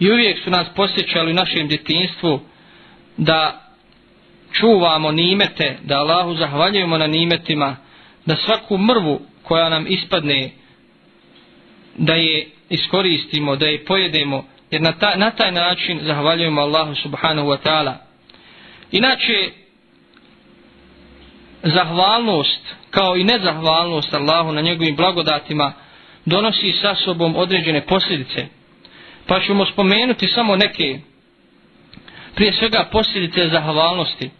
I 0.00 0.10
uvijek 0.10 0.44
su 0.44 0.50
nas 0.50 0.66
posjećali 0.76 1.30
u 1.30 1.34
našem 1.34 1.68
djetinstvu 1.68 2.40
da 3.16 3.65
čuvamo 4.52 5.12
nimete, 5.12 5.78
da 5.84 5.98
Allahu 5.98 6.34
zahvaljujemo 6.34 6.98
na 6.98 7.06
nimetima, 7.06 7.76
da 8.26 8.36
svaku 8.36 8.78
mrvu 8.78 9.20
koja 9.42 9.68
nam 9.68 9.86
ispadne, 9.88 10.50
da 11.96 12.14
je 12.14 12.46
iskoristimo, 12.68 13.56
da 13.56 13.66
je 13.66 13.84
pojedemo, 13.84 14.44
jer 14.70 14.82
na, 14.82 14.92
ta, 14.92 15.16
na 15.16 15.30
taj 15.30 15.52
način 15.52 16.00
zahvaljujemo 16.02 16.60
Allahu 16.60 16.94
subhanahu 16.94 17.48
wa 17.48 17.58
ta'ala. 17.64 17.94
Inače, 18.92 19.50
zahvalnost 21.62 22.74
kao 22.90 23.16
i 23.16 23.24
nezahvalnost 23.24 24.14
Allahu 24.14 24.52
na 24.52 24.60
njegovim 24.60 24.96
blagodatima 24.96 25.72
donosi 26.24 26.72
sa 26.72 26.94
sobom 26.94 27.36
određene 27.36 27.86
posljedice. 27.86 28.46
Pa 29.26 29.40
ćemo 29.40 29.66
spomenuti 29.66 30.26
samo 30.26 30.56
neke 30.56 30.98
prije 32.36 32.52
svega 32.52 32.88
posljedice 32.92 33.48
zahvalnosti. 33.48 34.30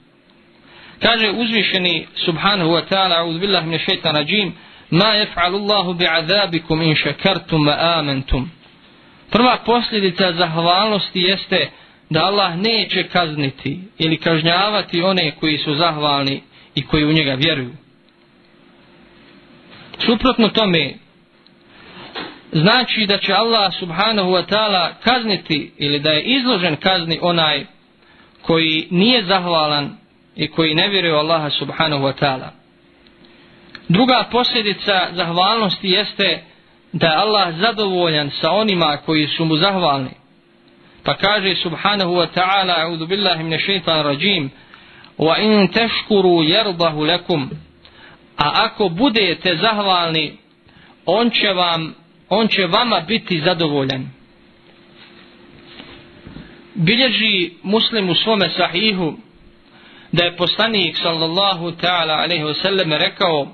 Kaže 1.02 1.30
uzvišeni 1.30 2.06
subhanahu 2.24 2.70
wa 2.70 2.82
ta'ala 2.90 3.18
a'udhu 3.20 3.40
billah 3.40 3.64
min 3.64 3.78
šeitan 3.78 4.14
rajim 4.14 4.54
ma 4.90 5.14
jef'alu 5.14 5.56
Allahu 5.56 5.94
bi'adabikum 5.94 6.82
in 6.82 6.94
šakartum 6.94 7.66
wa 7.66 7.98
amantum. 7.98 8.50
Prva 9.30 9.58
posljedica 9.66 10.32
zahvalnosti 10.32 11.20
jeste 11.20 11.70
da 12.10 12.24
Allah 12.24 12.56
neće 12.56 13.08
kazniti 13.08 13.80
ili 13.98 14.16
kažnjavati 14.16 15.02
one 15.02 15.30
koji 15.40 15.58
su 15.58 15.74
zahvalni 15.74 16.42
i 16.74 16.86
koji 16.86 17.04
u 17.04 17.12
njega 17.12 17.34
vjeruju. 17.34 17.72
Suprotno 19.98 20.48
tome, 20.48 20.94
znači 22.52 23.06
da 23.06 23.18
će 23.18 23.32
Allah 23.32 23.72
subhanahu 23.78 24.30
wa 24.30 24.46
ta'ala 24.46 24.88
kazniti 25.04 25.72
ili 25.78 25.98
da 26.00 26.10
je 26.10 26.22
izložen 26.22 26.76
kazni 26.76 27.18
onaj 27.22 27.64
koji 28.46 28.88
nije 28.90 29.24
zahvalan 29.24 29.96
i 30.36 30.48
koji 30.48 30.74
ne 30.74 30.88
vjeruje 30.88 31.14
u 31.14 31.18
Allaha 31.18 31.50
subhanahu 31.50 32.04
wa 32.04 32.12
ta'ala. 32.20 32.48
Druga 33.88 34.24
posljedica 34.32 35.08
zahvalnosti 35.12 35.88
jeste 35.88 36.42
da 36.92 37.06
je 37.06 37.16
Allah 37.16 37.54
zadovoljan 37.54 38.30
sa 38.30 38.50
onima 38.50 38.96
koji 39.06 39.26
su 39.26 39.44
mu 39.44 39.56
zahvalni. 39.56 40.10
Pa 41.02 41.14
kaže 41.14 41.54
subhanahu 41.54 42.12
wa 42.12 42.26
ta'ala 42.34 42.74
a'udhu 42.78 43.06
billahi 43.06 43.42
mne 43.42 43.58
šeitan 43.58 44.02
rajim 44.02 44.50
wa 45.18 45.38
in 45.38 45.68
teškuru 45.68 46.42
jerdahu 46.42 47.04
lekum 47.04 47.50
a 48.36 48.52
ako 48.54 48.88
budete 48.88 49.56
zahvalni 49.56 50.36
on 51.06 51.30
će 51.30 51.52
vam 51.52 51.94
on 52.28 52.48
će 52.48 52.66
vama 52.66 53.00
biti 53.00 53.40
zadovoljan 53.40 54.15
bilježi 56.76 57.50
muslim 57.62 58.10
u 58.10 58.14
svome 58.14 58.48
sahihu 58.48 59.14
da 60.12 60.24
je 60.24 60.36
poslanik 60.36 60.96
sallallahu 60.96 61.72
ta'ala 61.72 62.22
alaihi 62.22 62.44
wasallam 62.44 62.98
rekao 62.98 63.48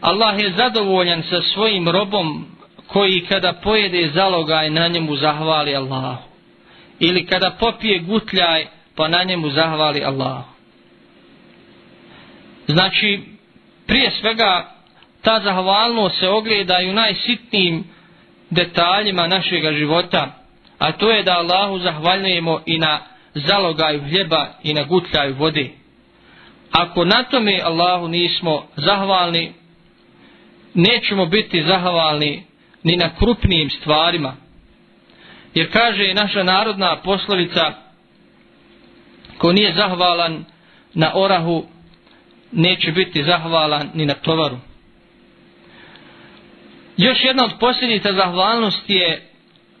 Allah 0.00 0.38
je 0.38 0.52
zadovoljan 0.56 1.22
sa 1.22 1.42
svojim 1.42 1.88
robom 1.88 2.46
koji 2.86 3.26
kada 3.28 3.52
pojede 3.52 4.10
zalogaj 4.14 4.70
na 4.70 4.88
njemu 4.88 5.16
zahvali 5.16 5.76
Allahu 5.76 6.22
ili 7.00 7.26
kada 7.26 7.50
popije 7.50 7.98
gutljaj 7.98 8.66
pa 8.96 9.08
na 9.08 9.22
njemu 9.22 9.50
zahvali 9.50 10.04
Allahu 10.04 10.44
znači 12.66 13.20
prije 13.86 14.10
svega 14.20 14.74
ta 15.22 15.40
zahvalnost 15.40 16.20
se 16.20 16.28
ogleda 16.28 16.80
i 16.80 16.90
u 16.90 16.92
najsitnijim 16.92 17.84
detaljima 18.50 19.26
našega 19.26 19.72
života 19.72 20.43
a 20.84 20.92
to 20.92 21.10
je 21.10 21.22
da 21.22 21.32
Allahu 21.32 21.78
zahvaljujemo 21.78 22.60
i 22.66 22.78
na 22.78 23.00
zalogaju 23.34 24.00
hljeba 24.00 24.46
i 24.62 24.74
na 24.74 24.82
gutljaju 24.82 25.34
vode 25.34 25.70
ako 26.72 27.04
na 27.04 27.22
tome 27.22 27.60
Allahu 27.64 28.08
nismo 28.08 28.66
zahvalni 28.76 29.52
nećemo 30.74 31.26
biti 31.26 31.64
zahvalni 31.68 32.42
ni 32.82 32.96
na 32.96 33.16
krupnijim 33.18 33.70
stvarima. 33.70 34.36
Jer 35.54 35.72
kaže 35.72 36.14
naša 36.14 36.42
narodna 36.42 36.96
poslovica 36.96 37.72
ko 39.38 39.52
nije 39.52 39.74
zahvalan 39.74 40.44
na 40.94 41.10
orahu 41.14 41.64
neće 42.52 42.92
biti 42.92 43.24
zahvalan 43.24 43.90
ni 43.94 44.06
na 44.06 44.14
tovaru. 44.14 44.56
Još 46.96 47.18
jedna 47.24 47.44
od 47.44 47.52
posljedica 47.60 48.12
zahvalnosti 48.12 48.94
je 48.94 49.33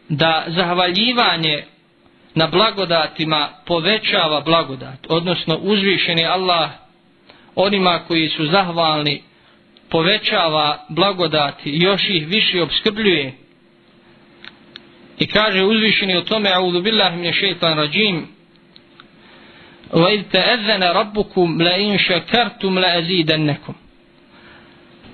da 0.08 0.44
zahvaljivanje 0.48 1.64
na 2.34 2.46
blagodatima 2.46 3.48
povećava 3.66 4.40
blagodat, 4.40 5.06
odnosno 5.08 5.56
uzvišeni 5.56 6.24
Allah 6.26 6.70
onima 7.54 8.00
koji 8.08 8.28
su 8.28 8.46
zahvalni 8.46 9.22
povećava 9.90 10.86
blagodati 10.88 11.70
i 11.70 11.82
još 11.82 12.08
ih 12.08 12.26
više 12.26 12.62
obskrbljuje. 12.62 13.32
I 15.18 15.26
kaže 15.26 15.64
uzvišeni 15.64 16.16
o 16.16 16.20
tome 16.20 16.50
a'udhu 16.50 16.82
billahi 16.82 17.16
min 17.16 17.32
shaitan 17.32 17.76
rajim 17.76 18.26
wa 19.92 20.14
id 20.14 20.24
ta'adhana 20.32 20.92
rabbukum 20.92 21.60
la 21.60 21.76
in 21.76 21.98
shakartum 21.98 22.78
la 22.78 22.88
azidannakum. 22.88 23.74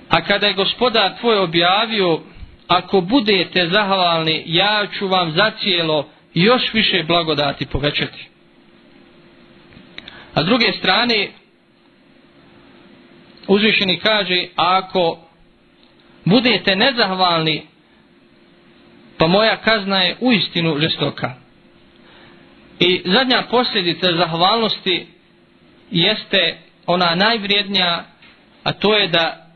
A 0.08 0.24
kada 0.24 0.46
je 0.46 0.52
gospodar 0.52 1.18
tvoj 1.20 1.38
objavio 1.38 2.20
ako 2.70 3.00
budete 3.00 3.68
zahvalni 3.72 4.42
ja 4.46 4.86
ću 4.98 5.08
vam 5.08 5.32
za 5.32 5.50
cijelo 5.62 6.08
još 6.34 6.72
više 6.72 7.02
blagodati 7.02 7.66
povećati. 7.66 8.28
A 10.34 10.42
s 10.42 10.46
druge 10.46 10.72
strane 10.78 11.28
uzvišeni 13.48 13.98
kaže 13.98 14.46
ako 14.56 15.18
budete 16.24 16.76
nezahvalni 16.76 17.62
pa 19.18 19.26
moja 19.26 19.56
kazna 19.56 20.02
je 20.02 20.16
u 20.20 20.32
istinu 20.32 20.78
žestoka. 20.78 21.34
I 22.80 23.02
zadnja 23.04 23.42
posljedica 23.50 24.16
zahvalnosti 24.16 25.06
jeste 25.90 26.58
ona 26.86 27.14
najvrijednija 27.14 28.04
a 28.64 28.72
to 28.72 28.96
je 28.96 29.08
da 29.08 29.49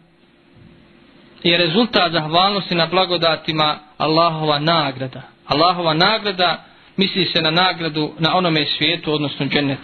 je 1.45 1.57
rezultat 1.57 2.13
zahvalnosti 2.13 2.75
na 2.75 2.87
blagodatima 2.87 3.79
Allahova 3.99 4.59
nagrada 4.59 5.23
Allahova 5.47 5.95
nagrada 5.95 6.65
misli 6.97 7.25
se 7.25 7.43
na 7.43 7.51
nagradu 7.51 8.13
na 8.19 8.37
onome 8.37 8.67
svijetu 8.79 9.13
odnosno 9.13 9.47
džennet 9.47 9.79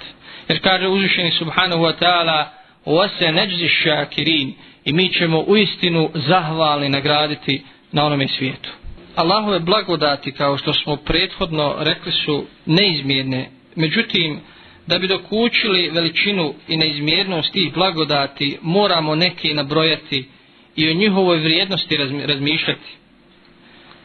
jer 0.48 0.62
kaže 0.62 0.88
uzvišeni 0.88 1.30
subhanahu 1.30 1.82
wa 1.82 1.92
ta'ala 2.00 2.44
ose 2.84 3.32
neđzi 3.32 3.68
šakirin 3.68 4.54
i 4.84 4.92
mi 4.92 5.08
ćemo 5.08 5.38
u 5.38 5.56
istinu 5.56 6.10
zahvalni 6.14 6.88
nagraditi 6.88 7.62
na 7.92 8.04
onome 8.04 8.28
svijetu. 8.28 8.70
Allahove 9.16 9.60
blagodati, 9.60 10.32
kao 10.32 10.58
što 10.58 10.72
smo 10.72 10.96
prethodno 10.96 11.76
rekli, 11.78 12.12
su 12.12 12.44
neizmjerne. 12.66 13.50
Međutim, 13.76 14.40
da 14.86 14.98
bi 14.98 15.06
dokučili 15.06 15.90
veličinu 15.90 16.54
i 16.68 16.76
neizmjernost 16.76 17.52
tih 17.52 17.72
blagodati, 17.74 18.58
moramo 18.62 19.14
neke 19.14 19.54
nabrojati 19.54 20.28
i 20.76 20.90
o 20.90 20.94
njihovoj 20.94 21.38
vrijednosti 21.38 21.96
razmišljati. 22.26 22.96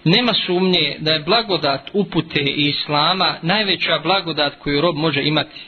Nema 0.03 0.33
sumnje 0.45 0.95
da 0.99 1.11
je 1.11 1.19
blagodat 1.19 1.89
upute 1.93 2.41
i 2.41 2.69
islama 2.69 3.35
najveća 3.41 3.99
blagodat 4.03 4.53
koju 4.59 4.81
rob 4.81 4.95
može 4.95 5.23
imati. 5.23 5.61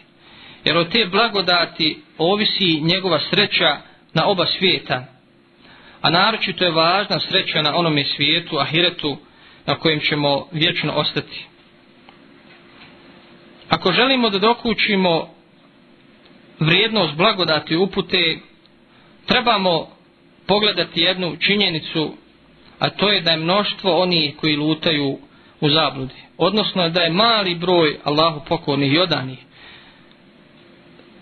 Jer 0.66 0.78
od 0.78 0.92
te 0.92 1.06
blagodati 1.06 2.02
ovisi 2.18 2.82
njegova 2.82 3.20
sreća 3.30 3.78
na 4.14 4.26
oba 4.26 4.46
svijeta. 4.46 5.06
A 6.02 6.10
naročito 6.10 6.66
je 6.66 6.72
važna 6.72 7.20
sreća 7.20 7.62
na 7.62 7.76
onome 7.76 8.04
svijetu, 8.16 8.58
ahiretu, 8.58 9.18
na 9.66 9.76
kojem 9.76 10.00
ćemo 10.00 10.48
vječno 10.52 10.94
ostati. 10.94 11.46
Ako 13.70 13.92
želimo 13.92 14.30
da 14.30 14.40
dokućimo 14.40 15.30
vrijednost 16.60 17.14
blagodati 17.16 17.76
upute, 17.76 18.38
trebamo 19.26 19.97
pogledati 20.48 21.02
jednu 21.02 21.36
činjenicu, 21.40 22.14
a 22.80 22.90
to 22.90 23.10
je 23.10 23.22
da 23.22 23.32
je 23.32 23.38
mnoštvo 23.38 24.02
oni 24.02 24.36
koji 24.40 24.56
lutaju 24.56 25.18
u 25.62 25.70
zabludi. 25.70 26.14
Odnosno 26.38 26.90
da 26.90 27.02
je 27.02 27.10
mali 27.10 27.56
broj 27.56 28.00
Allahu 28.04 28.42
pokornih 28.48 28.94
i 28.94 29.00
odanih 29.00 29.40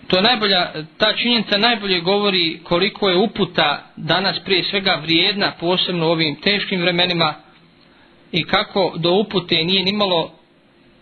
to 0.06 0.16
je 0.16 0.22
najbolja, 0.22 0.72
ta 0.98 1.12
činjenica 1.12 1.58
najbolje 1.58 2.00
govori 2.00 2.60
koliko 2.64 3.08
je 3.08 3.16
uputa 3.16 3.82
danas 3.96 4.36
prije 4.44 4.64
svega 4.64 5.00
vrijedna, 5.02 5.52
posebno 5.60 6.06
u 6.06 6.10
ovim 6.10 6.36
teškim 6.36 6.80
vremenima 6.80 7.34
i 8.32 8.44
kako 8.44 8.92
do 8.96 9.10
upute 9.10 9.54
nije 9.56 9.84
nimalo 9.84 10.32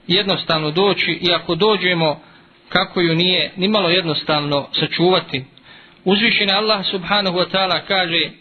jednostavno 0.07 0.71
doći 0.71 1.19
i 1.21 1.33
ako 1.33 1.55
dođemo 1.55 2.21
kako 2.69 3.01
ju 3.01 3.15
nije 3.15 3.53
nimalo 3.57 3.89
jednostavno 3.89 4.69
sačuvati. 4.81 5.45
Uzvišen 6.06 6.50
Allah 6.50 6.86
subhanahu 6.86 7.38
wa 7.38 7.46
ta'ala 7.52 7.80
kaže 7.88 8.32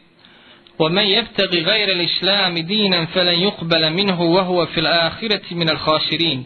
وَمَنْ 0.79 1.07
يَبْتَغِ 1.07 1.51
غَيْرَ 1.51 1.89
الْإِسْلَامِ 1.93 2.55
دِينًا 2.59 3.07
فَلَنْ 3.07 3.39
يُقْبَلَ 3.49 3.91
مِنْهُ 3.91 4.21
وَهُوَ 4.21 4.67
فِي 4.67 4.81
الْآخِرَةِ 4.81 5.47
مِنَ 5.51 5.69
الْخَاسِرِينَ 5.71 6.45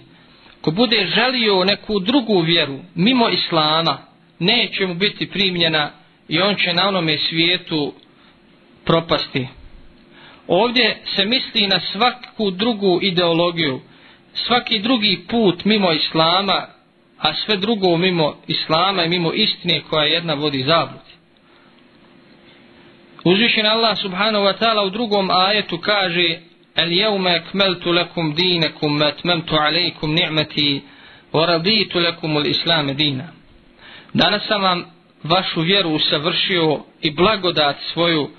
Ko 0.63 0.71
bude 0.71 1.07
želio 1.15 1.65
neku 1.65 1.99
drugu 1.99 2.41
vjeru 2.41 2.79
mimo 2.95 3.29
Islama, 3.29 3.99
neće 4.39 4.87
mu 4.87 4.95
biti 4.95 5.27
primljena 5.27 5.91
i 6.29 6.41
on 6.41 6.55
će 6.55 6.73
na 6.73 6.89
onome 6.89 7.19
svijetu 7.19 7.93
propasti. 8.85 9.49
Ovdje 10.47 11.03
se 11.17 11.25
misli 11.25 11.67
na 11.67 11.81
svaku 11.81 12.51
drugu 12.51 12.99
ideologiju, 13.03 13.81
svaki 14.35 14.79
drugi 14.79 15.25
put 15.29 15.65
mimo 15.65 15.93
Islama, 15.93 16.67
a 17.19 17.35
sve 17.35 17.57
drugo 17.57 17.97
mimo 17.97 18.37
Islama 18.47 19.05
i 19.05 19.09
mimo 19.09 19.33
istine 19.33 19.83
koja 19.91 20.05
jedna 20.05 20.35
vodi 20.35 20.63
zabludi. 20.63 21.06
Uzvišen 23.28 23.66
Allah 23.66 23.98
subhanahu 23.98 24.46
wa 24.46 24.54
ta'ala 24.60 24.84
u 24.84 24.90
drugom 24.90 25.32
ajetu 25.32 25.78
kaže 25.78 26.40
El 26.76 26.92
jevme 26.92 27.36
ekmeltu 27.36 27.92
lekum 27.92 28.34
dinekum 28.36 29.02
etmemtu 29.04 29.56
alejkum 29.56 30.14
ni'meti 30.14 30.82
wa 31.34 31.46
raditu 31.46 32.00
lekum 32.00 32.36
ul 32.36 32.46
islame 32.48 32.94
dina. 32.94 33.28
Danas 34.14 34.48
sam 34.48 34.62
vam 34.62 34.86
vašu 35.24 35.62
vjeru 35.62 35.90
usavršio 35.90 36.80
i 37.02 37.12
blagodat 37.12 37.76
svoju 37.94 38.30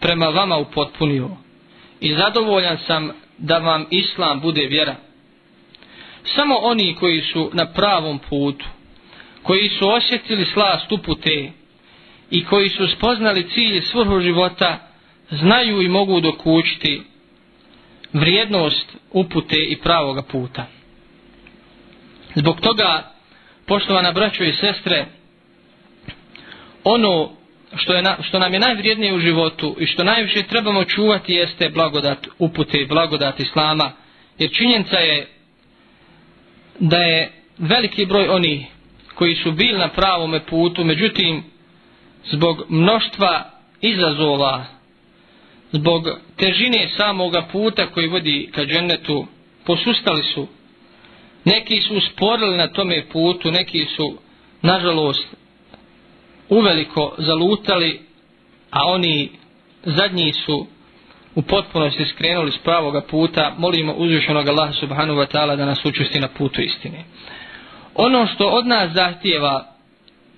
prema 0.00 0.26
vama 0.28 0.56
upotpunio. 0.56 1.30
I 2.00 2.14
zadovoljan 2.14 2.78
sam 2.86 3.10
da 3.38 3.58
vam 3.58 3.86
islam 3.90 4.40
bude 4.40 4.66
vjera. 4.66 4.94
Samo 6.34 6.56
oni 6.56 6.94
koji 6.94 7.20
su 7.20 7.50
na 7.52 7.66
pravom 7.72 8.18
putu, 8.18 8.66
koji 9.42 9.68
su 9.68 9.88
osjetili 9.88 10.44
slast 10.44 10.92
upute 10.92 11.52
i 12.30 12.44
koji 12.44 12.68
su 12.68 12.86
spoznali 12.96 13.48
cilj 13.48 13.80
svrhu 13.82 14.20
života, 14.20 14.78
znaju 15.30 15.82
i 15.82 15.88
mogu 15.88 16.20
dokućiti 16.20 17.02
vrijednost 18.12 18.96
upute 19.12 19.56
i 19.56 19.76
pravoga 19.76 20.22
puta. 20.22 20.66
Zbog 22.34 22.60
toga, 22.60 23.12
poštovana 23.66 24.12
braćo 24.12 24.44
i 24.44 24.52
sestre, 24.52 25.06
ono 26.84 27.30
što, 27.76 27.92
je 27.92 28.02
na, 28.02 28.16
što 28.22 28.38
nam 28.38 28.54
je 28.54 28.60
najvrijednije 28.60 29.14
u 29.14 29.18
životu 29.18 29.76
i 29.78 29.86
što 29.86 30.04
najviše 30.04 30.42
trebamo 30.42 30.84
čuvati 30.84 31.32
jeste 31.32 31.68
blagodat 31.68 32.26
upute 32.38 32.78
i 32.80 32.86
blagodat 32.86 33.40
Islama. 33.40 33.92
Jer 34.38 34.50
činjenica 34.50 34.96
je 34.96 35.28
da 36.78 36.98
je 36.98 37.30
veliki 37.58 38.06
broj 38.06 38.28
oni 38.28 38.66
koji 39.14 39.34
su 39.34 39.52
bili 39.52 39.78
na 39.78 39.88
pravome 39.88 40.46
putu, 40.46 40.84
međutim, 40.84 41.42
zbog 42.32 42.64
mnoštva 42.68 43.50
izazova, 43.80 44.64
zbog 45.72 46.08
težine 46.36 46.88
samoga 46.96 47.46
puta 47.52 47.86
koji 47.86 48.08
vodi 48.08 48.50
ka 48.54 48.64
džennetu, 48.64 49.26
posustali 49.64 50.22
su. 50.22 50.46
Neki 51.44 51.80
su 51.80 51.94
usporili 51.94 52.56
na 52.56 52.68
tome 52.68 53.04
putu, 53.12 53.50
neki 53.50 53.86
su, 53.96 54.18
nažalost, 54.62 55.26
uveliko 56.48 57.14
zalutali, 57.18 58.00
a 58.70 58.84
oni 58.84 59.30
zadnji 59.84 60.32
su 60.32 60.66
u 61.34 61.42
potpunosti 61.42 62.04
skrenuli 62.14 62.52
s 62.52 62.58
pravoga 62.58 63.00
puta, 63.00 63.54
molimo 63.58 63.92
uzvišenog 63.92 64.48
Allaha 64.48 64.72
subhanahu 64.72 65.18
wa 65.20 65.26
ta'ala 65.26 65.56
da 65.56 65.64
nas 65.66 65.84
učusti 65.84 66.20
na 66.20 66.28
putu 66.28 66.62
istine. 66.62 67.04
Ono 67.94 68.26
što 68.26 68.48
od 68.48 68.66
nas 68.66 68.92
zahtijeva 68.92 69.66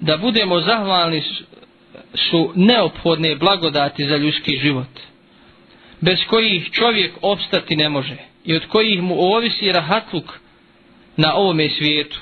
da 0.00 0.16
budemo 0.16 0.60
zahvalni 0.60 1.22
su 2.14 2.52
neophodne 2.54 3.36
blagodati 3.36 4.06
za 4.06 4.16
ljudski 4.16 4.58
život, 4.62 5.00
bez 6.00 6.18
kojih 6.28 6.70
čovjek 6.72 7.12
opstati 7.22 7.76
ne 7.76 7.88
može 7.88 8.16
i 8.44 8.56
od 8.56 8.66
kojih 8.66 9.02
mu 9.02 9.14
ovisi 9.18 9.72
rahatluk 9.72 10.24
na 11.16 11.34
ovome 11.34 11.68
svijetu. 11.68 12.20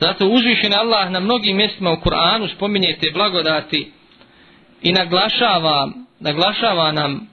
Zato 0.00 0.26
uzvišen 0.26 0.74
Allah 0.74 1.10
na 1.10 1.20
mnogim 1.20 1.56
mjestima 1.56 1.92
u 1.92 1.96
Kur'anu 1.96 2.54
spominje 2.56 2.96
te 3.00 3.10
blagodati 3.10 3.92
i 4.82 4.92
naglašava, 4.92 5.88
naglašava 6.20 6.92
nam 6.92 7.28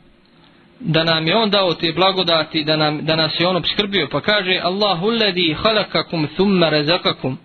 da 0.79 1.03
nam 1.03 1.27
je 1.27 1.37
on 1.37 1.49
dao 1.49 1.73
te 1.73 1.91
blagodati, 1.91 2.63
da, 2.63 2.77
nam, 2.77 3.05
da 3.05 3.15
nas 3.15 3.39
je 3.39 3.47
on 3.47 3.55
obskrbio. 3.55 4.07
Pa 4.11 4.21
kaže 4.21 4.59
Allahu 4.63 5.07
ledi 5.07 5.55
halakakum 5.63 6.27
thumma 6.35 6.69
razakakum. 6.69 7.37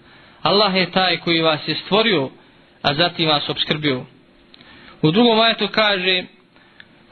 Allah 0.43 0.75
je 0.75 0.91
taj 0.91 1.17
koji 1.17 1.41
vas 1.41 1.61
je 1.69 1.75
stvorio, 1.75 2.31
a 2.82 2.93
zatim 2.93 3.30
vas 3.30 3.50
obskrbio. 3.50 4.06
U 5.02 5.12
drugom 5.12 5.39
ajetu 5.39 5.67
kaže 5.67 6.24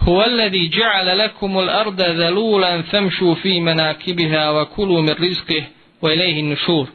هو 0.01 0.23
الذي 0.23 0.67
جعل 0.69 1.17
لكم 1.17 1.59
الأرض 1.59 2.01
ذلولا 2.01 2.81
فامشوا 2.81 3.35
في 3.35 3.59
مناكبها 3.59 4.49
وكلوا 4.49 5.01
من 5.01 5.09
رزقه 5.09 5.63
وإليه 6.01 6.39
النشور 6.39 6.87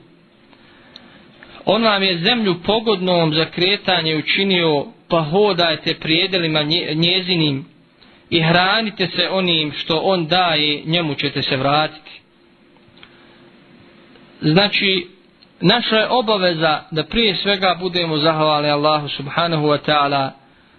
On 1.69 1.83
vam 1.83 2.03
je 2.03 2.19
zemlju 2.19 2.55
pogodnom 2.63 3.35
za 3.35 3.45
kretanje 3.45 4.17
učinio, 4.17 4.87
pa 5.09 5.21
hodajte 5.21 5.95
prijedelima 5.95 6.63
njezinim 6.95 7.65
i 8.31 8.43
hranite 8.43 9.07
se 9.07 9.29
onim 9.31 9.73
što 9.73 9.99
on 9.99 10.27
daje, 10.27 10.83
njemu 10.85 11.15
ćete 11.15 11.43
se 11.43 11.57
vratiti. 11.57 12.21
Znači, 14.41 15.07
naša 15.62 15.96
je 15.96 16.08
obaveza 16.10 16.82
da 16.92 17.04
prije 17.04 17.36
svega 17.36 17.78
budemo 17.80 18.18
zahvali 18.18 18.70
Allahu 18.70 19.08
subhanahu 19.08 19.68
wa 19.68 19.78
ta'ala 19.88 20.30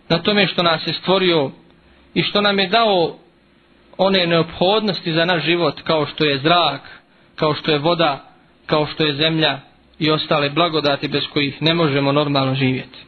na 0.08 0.18
tome 0.18 0.46
što 0.46 0.62
nas 0.62 0.86
je 0.86 0.92
stvorio 0.92 1.50
i 2.14 2.22
što 2.22 2.40
nam 2.40 2.58
je 2.58 2.66
dao 2.66 3.16
one 3.98 4.26
neophodnosti 4.26 5.12
za 5.12 5.24
naš 5.24 5.44
život 5.44 5.80
kao 5.82 6.06
što 6.06 6.24
je 6.24 6.38
zrak, 6.38 6.80
kao 7.36 7.54
što 7.54 7.72
je 7.72 7.78
voda, 7.78 8.24
kao 8.66 8.86
što 8.86 9.04
je 9.04 9.14
zemlja, 9.14 9.58
i 9.98 10.10
ostale 10.10 10.50
blagodati 10.50 11.08
bez 11.08 11.22
kojih 11.32 11.62
ne 11.62 11.74
možemo 11.74 12.12
normalno 12.12 12.54
živjeti. 12.54 12.98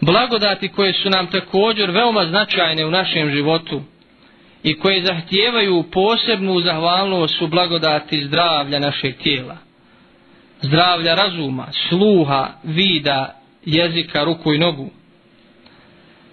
Blagodati 0.00 0.68
koje 0.68 0.92
su 0.92 1.10
nam 1.10 1.26
također 1.26 1.90
veoma 1.90 2.24
značajne 2.26 2.86
u 2.86 2.90
našem 2.90 3.30
životu 3.30 3.82
i 4.62 4.78
koje 4.78 5.04
zahtijevaju 5.04 5.84
posebnu 5.92 6.60
zahvalnost 6.60 7.38
su 7.38 7.46
blagodati 7.46 8.24
zdravlja 8.24 8.78
našeg 8.78 9.16
tijela. 9.16 9.56
Zdravlja 10.60 11.14
razuma, 11.14 11.66
sluha, 11.88 12.48
vida, 12.62 13.34
jezika, 13.64 14.24
ruku 14.24 14.52
i 14.52 14.58
nogu. 14.58 14.90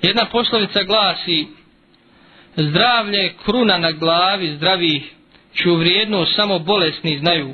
Jedna 0.01 0.25
poslovica 0.25 0.83
glasi 0.83 1.47
zdravlje 2.55 3.33
kruna 3.45 3.77
na 3.77 3.91
glavi 3.91 4.55
zdravih 4.55 5.13
ču 5.53 5.75
vrijednost 5.75 6.35
samo 6.35 6.59
bolesni 6.59 7.17
znaju 7.17 7.53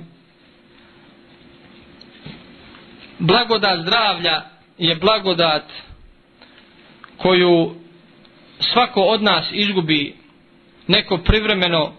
blagodat 3.20 3.80
zdravlja 3.82 4.42
je 4.78 4.96
blagodat 4.96 5.64
koju 7.18 7.76
svako 8.60 9.02
od 9.02 9.24
nas 9.24 9.46
izgubi 9.52 10.21
neko 10.92 11.18
privremeno 11.18 11.94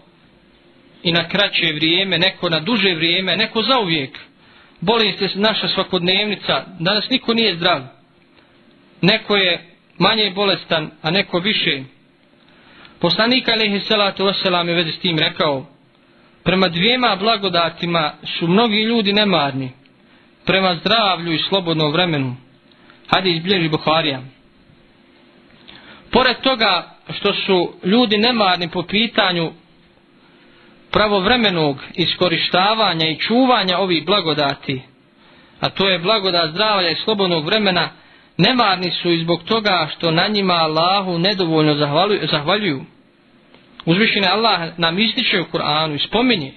i 1.03 1.11
na 1.11 1.27
kraće 1.27 1.73
vrijeme, 1.75 2.17
neko 2.17 2.49
na 2.49 2.59
duže 2.59 2.95
vrijeme, 2.95 3.37
neko 3.37 3.61
za 3.61 3.79
uvijek. 3.79 4.19
Boli 4.81 5.15
se 5.19 5.29
naša 5.35 5.67
svakodnevnica, 5.67 6.65
danas 6.79 7.09
niko 7.09 7.33
nije 7.33 7.55
zdrav. 7.55 7.81
Neko 9.01 9.35
je 9.35 9.61
manje 9.97 10.31
bolestan, 10.35 10.91
a 11.01 11.11
neko 11.11 11.39
više. 11.39 11.83
Poslanik 12.99 13.49
Alehi 13.49 13.79
Salatu 13.79 14.25
Veselam 14.25 14.69
je 14.69 14.75
vezi 14.75 14.91
s 14.91 14.99
tim 14.99 15.19
rekao, 15.19 15.65
prema 16.43 16.67
dvijema 16.67 17.15
blagodatima 17.15 18.13
su 18.39 18.47
mnogi 18.47 18.83
ljudi 18.83 19.13
nemarni 19.13 19.71
prema 20.45 20.75
zdravlju 20.75 21.33
i 21.33 21.43
slobodnom 21.49 21.91
vremenu. 21.91 22.35
Hadis 23.07 23.43
bilježi 23.43 23.69
Buharija. 23.69 24.21
Pored 26.13 26.37
toga 26.41 26.95
što 27.17 27.33
su 27.33 27.73
ljudi 27.83 28.17
nemarni 28.17 28.69
po 28.69 28.83
pitanju 28.83 29.51
pravovremenog 30.91 31.77
iskorištavanja 31.95 33.07
i 33.07 33.19
čuvanja 33.19 33.77
ovih 33.77 34.05
blagodati, 34.05 34.81
a 35.59 35.69
to 35.69 35.89
je 35.89 35.99
blagodat 35.99 36.51
zdravlja 36.51 36.89
i 36.89 36.95
slobodnog 36.95 37.45
vremena, 37.45 37.89
nemarni 38.37 38.91
su 38.91 39.11
i 39.11 39.23
zbog 39.23 39.43
toga 39.43 39.89
što 39.95 40.11
na 40.11 40.27
njima 40.27 40.53
Allahu 40.53 41.17
nedovoljno 41.19 41.75
zahvaljuju. 42.31 42.85
Uzvišene 43.85 44.27
Allah 44.27 44.77
nam 44.77 44.99
ističe 44.99 45.41
u 45.41 45.45
Kur'anu 45.45 45.95
i 45.95 46.07
spominje 46.07 46.53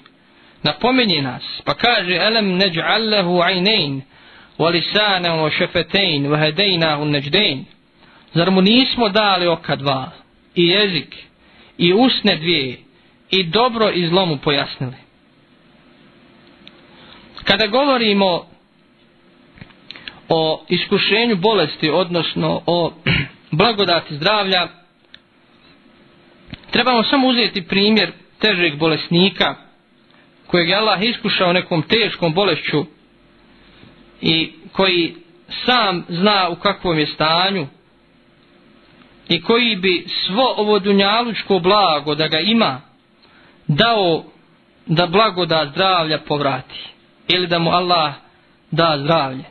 napominje 0.63 1.23
nas, 1.23 1.43
pa 1.65 1.75
kaže 1.75 2.15
elem 2.15 2.59
neđ'allahu 2.59 3.43
ajnein, 3.45 4.03
wa 4.59 4.71
lisanan 4.71 5.39
wa 5.39 5.51
šefetein, 5.59 6.27
wa 6.27 6.39
hedejnahu 6.39 7.05
neđdein. 7.05 7.65
Zar 8.37 8.51
mu 8.51 8.61
nismo 8.61 9.09
dali 9.09 9.47
oka 9.47 9.77
dva, 9.77 10.11
i 10.55 10.67
jezik, 10.67 11.17
i 11.79 11.93
usne 11.93 12.37
dvije, 12.37 12.79
i 13.31 13.45
dobro 13.45 13.91
i 13.91 14.09
zlo 14.09 14.27
mu 14.27 14.37
pojasnili. 14.37 14.97
Kada 17.45 17.67
govorimo 17.67 18.47
o 20.29 20.65
iskušenju 20.69 21.37
bolesti, 21.37 21.91
odnosno 21.91 22.63
o 22.67 22.93
blagodati 23.51 24.17
zdravlja, 24.17 24.69
trebamo 26.71 27.03
samo 27.03 27.29
uzeti 27.29 27.69
primjer 27.69 28.13
težeg 28.39 28.79
bolesnika, 28.79 29.55
kojeg 30.47 30.69
je 30.69 30.75
Allah 30.77 31.03
iskušao 31.03 31.53
nekom 31.53 31.83
teškom 31.83 32.35
bolešću 32.35 32.85
i 34.21 34.53
koji 34.73 35.15
sam 35.65 36.05
zna 36.09 36.49
u 36.49 36.57
kakvom 36.57 36.99
je 36.99 37.07
stanju 37.07 37.67
i 39.29 39.43
koji 39.43 39.77
bi 39.77 40.07
svo 40.27 40.55
ovo 40.57 40.79
dunjalučko 40.79 41.59
blago 41.59 42.15
da 42.15 42.29
ga 42.29 42.39
ima 42.39 42.81
dao 43.67 44.25
da 44.87 45.07
blago 45.07 45.47
da 45.47 45.71
zdravlja 45.73 46.19
povrati 46.19 46.81
ili 47.29 47.47
da 47.47 47.59
mu 47.59 47.71
Allah 47.71 48.15
da 48.71 48.99
zdravlje. 49.01 49.45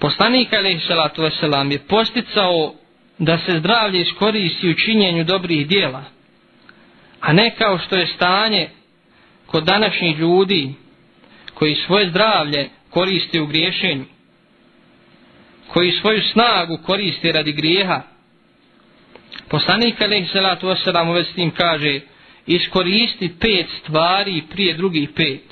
Poslanik 0.00 0.52
alaihi 0.52 0.80
salatu 0.80 1.22
wasalam 1.22 1.72
je 1.72 1.78
posticao 1.78 2.74
da 3.18 3.38
se 3.38 3.58
zdravlje 3.58 4.00
iskoristi 4.00 4.70
u 4.70 4.74
činjenju 4.74 5.24
dobrih 5.24 5.66
dijela, 5.66 6.04
a 7.20 7.32
ne 7.32 7.54
kao 7.58 7.78
što 7.78 7.96
je 7.96 8.06
stanje 8.06 8.68
kod 9.46 9.64
današnjih 9.64 10.18
ljudi 10.18 10.74
koji 11.54 11.74
svoje 11.74 12.10
zdravlje 12.10 12.68
koriste 12.90 13.40
u 13.40 13.46
griješenju, 13.46 14.04
koji 15.72 15.92
svoju 15.92 16.22
snagu 16.32 16.78
koriste 16.86 17.32
radi 17.32 17.52
grijeha. 17.52 18.02
Poslanik 19.48 20.00
alaihi 20.00 20.28
salatu 20.32 20.66
wasalam 20.66 21.24
s 21.24 21.34
tim 21.34 21.50
kaže 21.50 22.00
iskoristi 22.46 23.28
pet 23.40 23.66
stvari 23.82 24.42
prije 24.50 24.74
drugih 24.74 25.08
pet. 25.16 25.42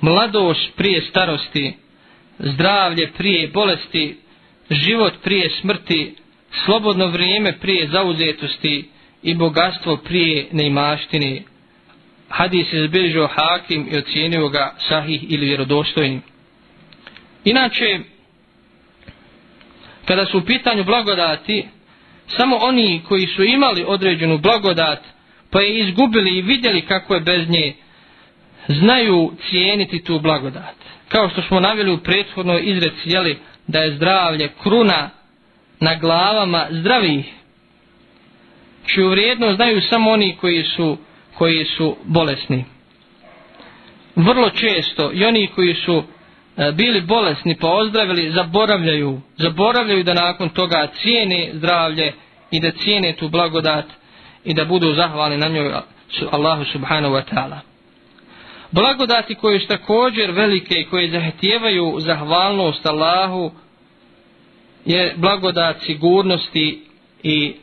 Mladost 0.00 0.76
prije 0.76 1.00
starosti, 1.00 1.72
zdravlje 2.38 3.10
prije 3.16 3.48
bolesti, 3.48 4.16
život 4.70 5.12
prije 5.22 5.50
smrti, 5.50 6.14
slobodno 6.64 7.06
vrijeme 7.06 7.52
prije 7.52 7.88
zauzetosti 7.88 8.88
i 9.22 9.34
bogatstvo 9.34 9.96
prije 9.96 10.46
neimaštine. 10.52 11.42
Hadis 12.28 12.72
je 12.72 12.86
zbilžio 12.86 13.28
hakim 13.28 13.88
i 13.92 13.98
ocijenio 13.98 14.48
ga 14.48 14.74
sahih 14.88 15.32
ili 15.32 15.46
vjerodostojnim. 15.46 16.22
Inače, 17.44 18.00
kada 20.08 20.26
su 20.26 20.38
u 20.38 20.42
pitanju 20.42 20.84
blagodati, 20.84 21.68
samo 22.36 22.56
oni 22.56 23.02
koji 23.08 23.26
su 23.26 23.44
imali 23.44 23.84
određenu 23.86 24.38
blagodat, 24.38 24.98
pa 25.50 25.60
je 25.60 25.78
izgubili 25.78 26.38
i 26.38 26.42
vidjeli 26.42 26.80
kako 26.80 27.14
je 27.14 27.20
bez 27.20 27.48
nje, 27.48 27.74
znaju 28.68 29.32
cijeniti 29.50 30.04
tu 30.04 30.18
blagodat. 30.20 30.74
Kao 31.08 31.28
što 31.28 31.42
smo 31.42 31.60
navjeli 31.60 31.92
u 31.92 31.98
prethodnoj 31.98 32.62
izreci, 32.64 33.10
jeli, 33.10 33.38
da 33.66 33.78
je 33.78 33.96
zdravlje 33.96 34.48
kruna 34.62 35.10
na 35.80 35.94
glavama 35.94 36.66
zdravih, 36.70 37.24
čiju 38.86 39.08
vrijednost 39.08 39.56
znaju 39.56 39.80
samo 39.80 40.10
oni 40.10 40.36
koji 40.40 40.62
su, 40.62 40.98
koji 41.34 41.64
su 41.64 41.96
bolesni. 42.04 42.64
Vrlo 44.16 44.50
često 44.50 45.10
i 45.14 45.24
oni 45.24 45.46
koji 45.46 45.74
su 45.74 46.04
E, 46.58 46.72
bili 46.72 47.00
bolesni 47.00 47.56
pa 47.60 47.68
ozdravili, 47.68 48.32
zaboravljaju, 48.32 49.20
zaboravljaju 49.36 50.04
da 50.04 50.14
nakon 50.14 50.48
toga 50.48 50.88
cijene 51.02 51.50
zdravlje 51.52 52.12
i 52.50 52.60
da 52.60 52.70
cijene 52.70 53.16
tu 53.16 53.28
blagodat 53.28 53.84
i 54.44 54.54
da 54.54 54.64
budu 54.64 54.94
zahvalni 54.94 55.36
na 55.36 55.48
njoj 55.48 55.72
Allahu 56.30 56.64
subhanahu 56.64 57.14
wa 57.14 57.22
ta'ala. 57.32 57.58
Blagodati 58.70 59.34
koje 59.34 59.60
su 59.60 59.66
također 59.66 60.30
velike 60.30 60.74
i 60.80 60.84
koje 60.84 61.10
zahtijevaju 61.10 61.96
zahvalnost 62.00 62.86
Allahu 62.86 63.50
je 64.84 65.14
blagodat 65.16 65.76
sigurnosti 65.86 66.82
i 67.22 67.54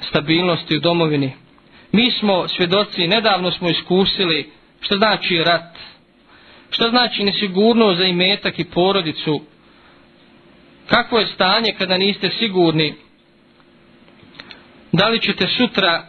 stabilnosti 0.00 0.76
u 0.76 0.80
domovini. 0.80 1.32
Mi 1.92 2.10
smo 2.10 2.48
svjedoci, 2.48 3.06
nedavno 3.06 3.50
smo 3.50 3.68
iskusili 3.68 4.50
što 4.80 4.96
znači 4.96 5.44
rat, 5.46 5.76
Šta 6.70 6.90
znači 6.90 7.24
nesigurnost 7.24 7.98
za 7.98 8.04
imetak 8.04 8.58
i 8.58 8.64
porodicu, 8.64 9.40
kakvo 10.86 11.18
je 11.18 11.26
stanje 11.26 11.74
kada 11.78 11.98
niste 11.98 12.30
sigurni, 12.38 12.94
da 14.92 15.08
li 15.08 15.20
ćete 15.20 15.46
sutra 15.46 16.04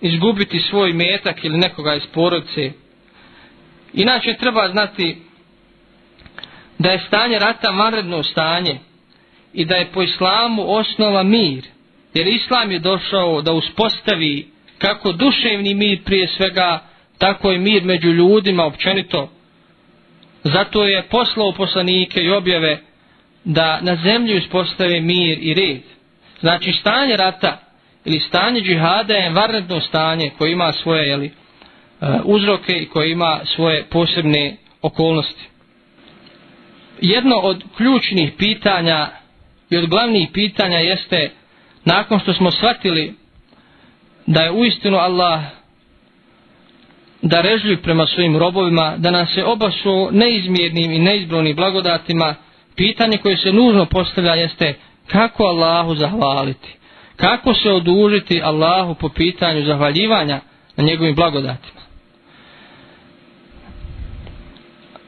izgubiti 0.00 0.60
svoj 0.60 0.92
metak 0.92 1.44
ili 1.44 1.58
nekoga 1.58 1.94
iz 1.94 2.06
porodice. 2.14 2.72
Inače 3.92 4.34
treba 4.40 4.68
znati 4.68 5.16
da 6.78 6.90
je 6.90 7.04
stanje 7.06 7.38
rata 7.38 7.70
vanredno 7.70 8.22
stanje 8.22 8.78
i 9.52 9.64
da 9.64 9.76
je 9.76 9.92
po 9.92 10.02
islamu 10.02 10.74
osnova 10.74 11.22
mir, 11.22 11.64
jer 12.14 12.26
islam 12.26 12.72
je 12.72 12.78
došao 12.78 13.42
da 13.42 13.52
uspostavi 13.52 14.52
kako 14.78 15.12
duševni 15.12 15.74
mir 15.74 16.02
prije 16.04 16.28
svega, 16.28 16.78
tako 17.18 17.52
i 17.52 17.58
mir 17.58 17.84
među 17.84 18.08
ljudima 18.08 18.64
općenito. 18.64 19.31
Zato 20.44 20.84
je 20.84 21.02
poslao 21.02 21.52
poslanike 21.52 22.20
i 22.20 22.30
objave 22.30 22.78
da 23.44 23.80
na 23.80 23.96
zemlji 23.96 24.38
uspostave 24.38 25.00
mir 25.00 25.38
i 25.40 25.54
red. 25.54 25.82
Znači 26.40 26.72
stanje 26.72 27.16
rata 27.16 27.58
ili 28.04 28.20
stanje 28.20 28.60
džihada 28.60 29.14
je 29.14 29.30
varredno 29.30 29.80
stanje 29.80 30.30
koje 30.38 30.52
ima 30.52 30.72
svoje 30.72 31.08
jeli, 31.08 31.26
e, 31.26 31.32
uzroke 32.24 32.72
i 32.72 32.86
koje 32.88 33.10
ima 33.12 33.40
svoje 33.44 33.84
posebne 33.90 34.56
okolnosti. 34.82 35.48
Jedno 37.00 37.36
od 37.36 37.64
ključnih 37.76 38.32
pitanja 38.38 39.08
i 39.70 39.76
od 39.76 39.86
glavnih 39.86 40.28
pitanja 40.32 40.78
jeste 40.78 41.30
nakon 41.84 42.20
što 42.20 42.32
smo 42.32 42.50
shvatili 42.50 43.14
da 44.26 44.40
je 44.40 44.50
uistinu 44.52 44.96
Allah 44.96 45.40
da 47.22 47.40
režljiv 47.40 47.82
prema 47.82 48.06
svojim 48.06 48.36
robovima, 48.36 48.94
da 48.98 49.10
nas 49.10 49.28
se 49.34 49.44
obasuo 49.44 50.10
neizmjernim 50.10 50.92
i 50.92 50.98
neizbrojnim 50.98 51.56
blagodatima, 51.56 52.34
pitanje 52.76 53.18
koje 53.18 53.36
se 53.36 53.52
nužno 53.52 53.86
postavlja 53.86 54.34
jeste 54.34 54.74
kako 55.06 55.44
Allahu 55.44 55.94
zahvaliti. 55.94 56.68
Kako 57.16 57.54
se 57.54 57.70
odužiti 57.70 58.42
Allahu 58.42 58.94
po 58.94 59.08
pitanju 59.08 59.64
zahvaljivanja 59.64 60.40
na 60.76 60.84
njegovim 60.84 61.14
blagodatima. 61.14 61.80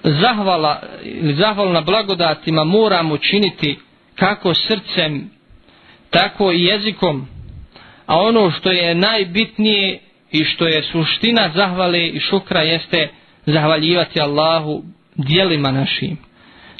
Zahvala 0.03 0.83
ili 1.03 1.35
zahvala 1.35 1.72
na 1.72 1.81
blagodatima 1.81 2.64
moramo 2.64 3.18
činiti 3.18 3.79
kako 4.14 4.55
srcem, 4.55 5.31
tako 6.11 6.53
i 6.53 6.62
jezikom, 6.64 7.27
a 8.07 8.20
ono 8.20 8.50
što 8.50 8.70
je 8.70 8.94
najbitnije 8.94 10.00
i 10.35 10.44
što 10.44 10.66
je 10.66 10.83
suština 10.83 11.51
zahvale 11.55 12.09
i 12.09 12.20
šukra 12.20 12.61
jeste 12.61 13.09
zahvaljivati 13.47 14.20
Allahu 14.20 14.83
dijelima 15.14 15.70
našim. 15.70 16.16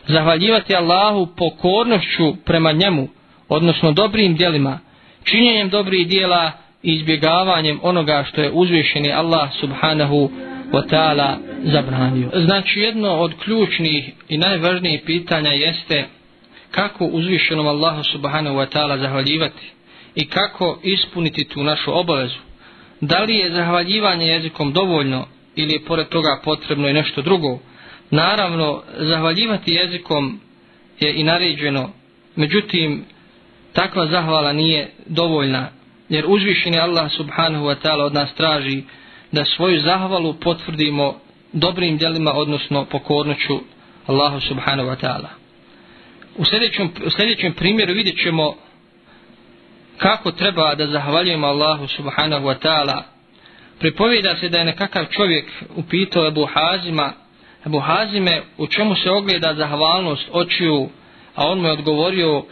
Zahvaljivati 0.09 0.75
Allahu 0.75 1.29
pokornošću 1.37 2.37
prema 2.45 2.73
njemu, 2.73 3.09
odnosno 3.49 3.93
dobrim 3.93 4.37
dijelima, 4.37 4.79
činjenjem 5.25 5.69
dobrih 5.69 6.09
dijela 6.09 6.53
i 6.83 6.93
izbjegavanjem 6.93 7.81
onoga 7.83 8.25
što 8.29 8.41
je 8.41 8.51
uzvišeni 8.53 9.13
Allah 9.13 9.51
subhanahu 9.61 10.31
wa 10.73 10.89
ta'ala 10.91 11.37
zabranio. 11.65 12.31
Znači 12.35 12.81
jedno 12.81 13.11
od 13.11 13.35
ključnih 13.45 14.13
i 14.29 14.39
najvažnijih 14.39 15.03
pitanja 15.07 15.51
jeste 15.51 16.05
kako 16.71 17.05
uzvišenom 17.05 17.67
Allahu 17.67 18.03
subhanahu 18.13 18.57
wa 18.57 18.67
ta'ala 18.77 19.01
zahvaljivati 19.01 19.73
i 20.15 20.29
kako 20.29 20.79
ispuniti 20.83 21.45
tu 21.45 21.63
našu 21.63 21.99
obavezu. 21.99 22.39
Da 23.07 23.19
li 23.19 23.37
je 23.37 23.51
zahvaljivanje 23.51 24.27
jezikom 24.27 24.73
dovoljno 24.73 25.27
ili 25.57 25.73
je 25.73 25.85
pored 25.85 26.09
toga 26.09 26.41
potrebno 26.45 26.89
i 26.89 26.93
nešto 26.93 27.23
drugo? 27.23 27.59
Naravno, 28.11 28.83
zahvaljivati 28.99 29.73
jezikom 29.73 30.41
je 31.01 31.15
i 31.21 31.23
naređeno, 31.23 31.91
međutim, 32.37 33.05
takva 33.73 34.07
zahvala 34.07 34.53
nije 34.53 34.91
dovoljna, 35.07 35.69
jer 36.09 36.25
uzvišeni 36.29 36.79
Allah 36.79 37.13
subhanahu 37.13 37.65
wa 37.65 37.77
ta'ala 37.83 38.05
od 38.05 38.15
nas 38.15 38.35
traži 38.35 38.83
da 39.33 39.45
svoju 39.45 39.81
zahvalu 39.81 40.35
potvrdimo 40.35 41.21
dobrim 41.53 41.97
djelima, 41.97 42.33
odnosno 42.33 42.85
pokornoću 42.85 43.61
Allahu 44.07 44.41
subhanahu 44.41 44.89
wa 44.89 44.97
ta'ala. 45.03 45.29
U 46.37 46.45
sljedećem, 46.45 46.91
u 47.07 47.11
sljedećem 47.11 47.53
primjeru 47.53 47.95
vidjet 47.95 48.23
ćemo 48.23 48.55
kako 49.99 50.33
treba 50.33 50.75
da 50.75 50.87
zahvaljujemo 50.87 51.47
Allahu 51.47 51.87
subhanahu 51.87 52.47
wa 52.47 52.59
ta'ala. 52.63 53.03
Pripovjeda 53.79 54.37
se 54.37 54.49
da 54.49 54.59
je 54.59 54.65
nekakav 54.65 55.05
čovjek 55.11 55.51
upitao 55.77 56.27
Ebu 56.27 56.49
Hazima, 56.55 57.13
Ebu 57.67 57.81
Hazime, 57.81 58.43
u 58.59 58.67
čemu 58.67 58.95
se 58.95 59.11
ogleda 59.11 59.55
zahvalnost 59.55 60.29
očiju, 60.33 60.89
a 61.35 61.49
on 61.49 61.61
mu 61.61 61.67
je 61.67 61.73
odgovorio 61.73 62.45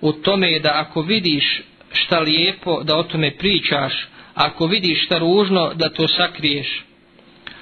u 0.00 0.12
tome 0.12 0.52
je 0.52 0.60
da 0.60 0.72
ako 0.74 1.02
vidiš 1.02 1.62
šta 1.92 2.18
lijepo, 2.18 2.82
da 2.82 2.96
o 2.96 3.02
tome 3.02 3.30
pričaš, 3.30 4.08
ako 4.34 4.66
vidiš 4.66 5.04
šta 5.04 5.18
ružno, 5.18 5.74
da 5.74 5.88
to 5.88 6.08
sakriješ. 6.08 6.84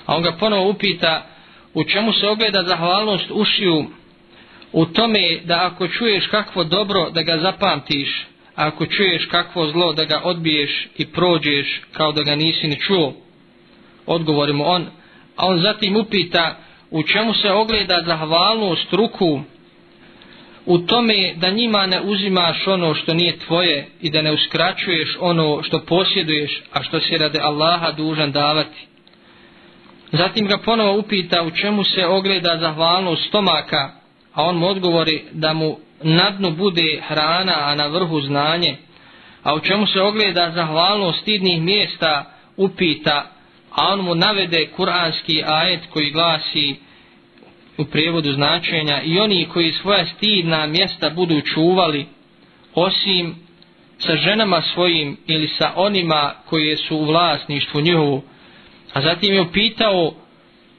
A 0.06 0.16
on 0.16 0.22
ga 0.22 0.32
ponovo 0.32 0.70
upita 0.70 1.26
u 1.74 1.84
čemu 1.84 2.12
se 2.12 2.28
ogleda 2.28 2.62
zahvalnost 2.62 3.30
ušiju, 3.30 3.86
u 4.72 4.86
tome 4.86 5.40
da 5.44 5.66
ako 5.66 5.88
čuješ 5.88 6.26
kakvo 6.26 6.64
dobro, 6.64 7.10
da 7.10 7.22
ga 7.22 7.38
zapamtiš, 7.38 8.26
ako 8.58 8.86
čuješ 8.86 9.26
kakvo 9.26 9.70
zlo, 9.70 9.92
da 9.92 10.04
ga 10.04 10.20
odbiješ 10.24 10.88
i 10.96 11.06
prođeš 11.06 11.80
kao 11.92 12.12
da 12.12 12.22
ga 12.22 12.34
nisi 12.34 12.66
ni 12.68 12.80
čuo. 12.80 13.12
Odgovori 14.06 14.52
mu 14.52 14.64
on, 14.66 14.86
a 15.36 15.46
on 15.46 15.60
zatim 15.60 15.96
upita 15.96 16.56
u 16.90 17.02
čemu 17.02 17.34
se 17.34 17.50
ogleda 17.50 18.02
zahvalnost 18.06 18.92
ruku, 18.92 19.40
u 20.66 20.78
tome 20.78 21.34
da 21.36 21.50
njima 21.50 21.86
ne 21.86 22.00
uzimaš 22.02 22.66
ono 22.66 22.94
što 22.94 23.14
nije 23.14 23.38
tvoje 23.38 23.86
i 24.00 24.10
da 24.10 24.22
ne 24.22 24.32
uskraćuješ 24.32 25.16
ono 25.20 25.62
što 25.62 25.78
posjeduješ, 25.84 26.62
a 26.72 26.82
što 26.82 27.00
se 27.00 27.16
rade 27.18 27.38
Allaha 27.42 27.92
dužan 27.92 28.32
davati. 28.32 28.86
Zatim 30.12 30.46
ga 30.46 30.58
ponovo 30.64 30.98
upita 30.98 31.42
u 31.42 31.50
čemu 31.50 31.84
se 31.84 32.06
ogleda 32.06 32.58
zahvalnost 32.60 33.28
stomaka, 33.28 33.90
a 34.34 34.42
on 34.44 34.56
mu 34.56 34.66
odgovori 34.66 35.22
da 35.32 35.52
mu 35.52 35.78
na 36.02 36.30
dnu 36.30 36.50
bude 36.50 37.00
hrana, 37.08 37.54
a 37.56 37.74
na 37.74 37.86
vrhu 37.86 38.20
znanje, 38.20 38.76
a 39.42 39.54
u 39.54 39.60
čemu 39.60 39.86
se 39.86 40.00
ogleda 40.00 40.50
zahvalnost 40.54 41.20
stidnih 41.20 41.62
mjesta 41.62 42.24
upita, 42.56 43.30
a 43.74 43.92
on 43.92 44.00
mu 44.00 44.14
navede 44.14 44.66
kuranski 44.66 45.42
ajet 45.46 45.80
koji 45.92 46.10
glasi 46.10 46.76
u 47.78 47.84
prijevodu 47.84 48.32
značenja 48.32 49.02
i 49.02 49.18
oni 49.18 49.48
koji 49.52 49.72
svoja 49.72 50.06
stidna 50.06 50.66
mjesta 50.66 51.10
budu 51.10 51.40
čuvali, 51.40 52.06
osim 52.74 53.34
sa 53.98 54.16
ženama 54.16 54.62
svojim 54.74 55.16
ili 55.26 55.48
sa 55.48 55.72
onima 55.76 56.34
koje 56.46 56.76
su 56.76 56.96
u 56.96 57.04
vlasništvu 57.04 57.80
njihovu. 57.80 58.22
A 58.92 59.00
zatim 59.00 59.34
je 59.34 59.42
upitao 59.42 60.12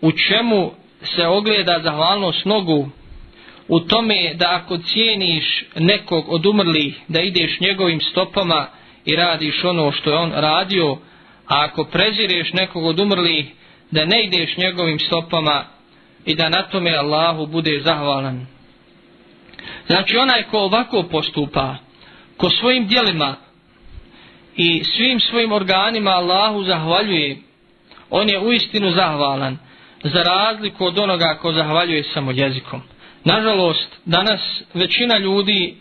u 0.01 0.11
čemu 0.11 0.71
se 1.03 1.27
ogleda 1.27 1.79
zahvalnost 1.83 2.45
nogu 2.45 2.89
u 3.69 3.79
tome 3.79 4.33
da 4.33 4.45
ako 4.49 4.77
cijeniš 4.77 5.65
nekog 5.75 6.25
od 6.29 6.45
umrlih 6.45 6.99
da 7.07 7.21
ideš 7.21 7.59
njegovim 7.59 8.01
stopama 8.01 8.67
i 9.05 9.15
radiš 9.15 9.63
ono 9.63 9.91
što 9.91 10.09
je 10.09 10.17
on 10.17 10.31
radio, 10.31 10.97
a 11.47 11.65
ako 11.65 11.83
prezireš 11.83 12.53
nekog 12.53 12.85
od 12.85 12.99
umrlih 12.99 13.45
da 13.91 14.05
ne 14.05 14.23
ideš 14.23 14.57
njegovim 14.57 14.99
stopama 14.99 15.63
i 16.25 16.35
da 16.35 16.49
na 16.49 16.61
tome 16.61 16.95
Allahu 16.95 17.45
bude 17.47 17.81
zahvalan. 17.81 18.45
Znači 19.87 20.17
onaj 20.17 20.43
ko 20.43 20.57
ovako 20.59 21.03
postupa, 21.03 21.75
ko 22.37 22.49
svojim 22.49 22.87
dijelima 22.87 23.35
i 24.55 24.83
svim 24.83 25.19
svojim 25.19 25.51
organima 25.51 26.11
Allahu 26.11 26.63
zahvaljuje, 26.63 27.37
on 28.09 28.29
je 28.29 28.39
uistinu 28.39 28.91
zahvalan 28.91 29.57
za 30.03 30.23
razliku 30.23 30.85
od 30.85 30.99
onoga 30.99 31.37
ko 31.41 31.53
zahvaljuje 31.53 32.03
samo 32.03 32.31
jezikom. 32.31 32.81
Nažalost, 33.29 33.95
danas 34.05 34.39
većina 34.73 35.17
ljudi 35.17 35.75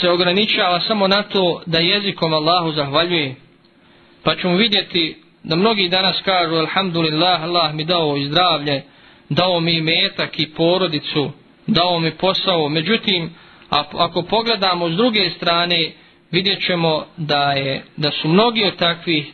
se 0.00 0.10
ograničava 0.10 0.80
samo 0.80 1.08
na 1.08 1.22
to 1.22 1.62
da 1.66 1.78
jezikom 1.78 2.32
Allahu 2.32 2.72
zahvaljuje. 2.72 3.34
Pa 4.22 4.36
ćemo 4.36 4.56
vidjeti 4.56 5.16
da 5.42 5.56
mnogi 5.56 5.88
danas 5.88 6.16
kažu 6.24 6.54
Alhamdulillah, 6.54 7.42
Allah 7.42 7.74
mi 7.74 7.84
dao 7.84 8.16
i 8.16 8.26
zdravlje, 8.26 8.82
dao 9.28 9.60
mi 9.60 9.80
metak 9.80 10.38
i 10.38 10.50
porodicu, 10.54 11.30
dao 11.66 12.00
mi 12.00 12.10
posao. 12.10 12.68
Međutim, 12.68 13.34
ako 13.92 14.22
pogledamo 14.22 14.90
s 14.90 14.92
druge 14.92 15.30
strane, 15.30 15.92
vidjet 16.30 16.66
ćemo 16.66 17.06
da, 17.16 17.52
je, 17.52 17.84
da 17.96 18.10
su 18.10 18.28
mnogi 18.28 18.64
od 18.64 18.76
takvih, 18.76 19.32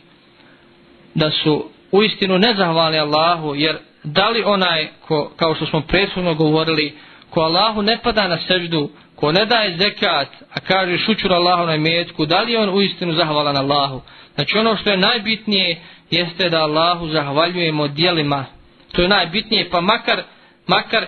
da 1.15 1.31
su 1.31 1.69
u 1.91 2.03
istinu 2.03 2.37
nezahvali 2.37 2.99
Allahu, 2.99 3.55
jer 3.55 3.77
da 4.03 4.29
li 4.29 4.43
onaj, 4.43 4.87
ko, 5.07 5.31
kao 5.35 5.55
što 5.55 5.65
smo 5.65 5.81
prethodno 5.81 6.33
govorili, 6.33 6.97
ko 7.29 7.41
Allahu 7.41 7.81
ne 7.81 7.99
pada 8.03 8.27
na 8.27 8.37
seždu, 8.47 8.89
ko 9.15 9.31
ne 9.31 9.45
daje 9.45 9.77
zekat, 9.77 10.27
a 10.53 10.59
kaže 10.59 10.97
šućur 10.97 11.33
Allahu 11.33 11.65
na 11.65 11.75
imetku, 11.75 12.25
da 12.25 12.41
li 12.41 12.51
je 12.51 12.59
on 12.59 12.69
u 12.69 12.81
istinu 12.81 13.13
zahvalan 13.13 13.57
Allahu? 13.57 14.01
Znači 14.35 14.57
ono 14.57 14.77
što 14.77 14.89
je 14.89 14.97
najbitnije 14.97 15.81
jeste 16.11 16.49
da 16.49 16.61
Allahu 16.61 17.07
zahvaljujemo 17.07 17.87
dijelima. 17.87 18.45
To 18.91 19.01
je 19.01 19.07
najbitnije, 19.07 19.69
pa 19.69 19.81
makar, 19.81 20.23
makar 20.67 21.05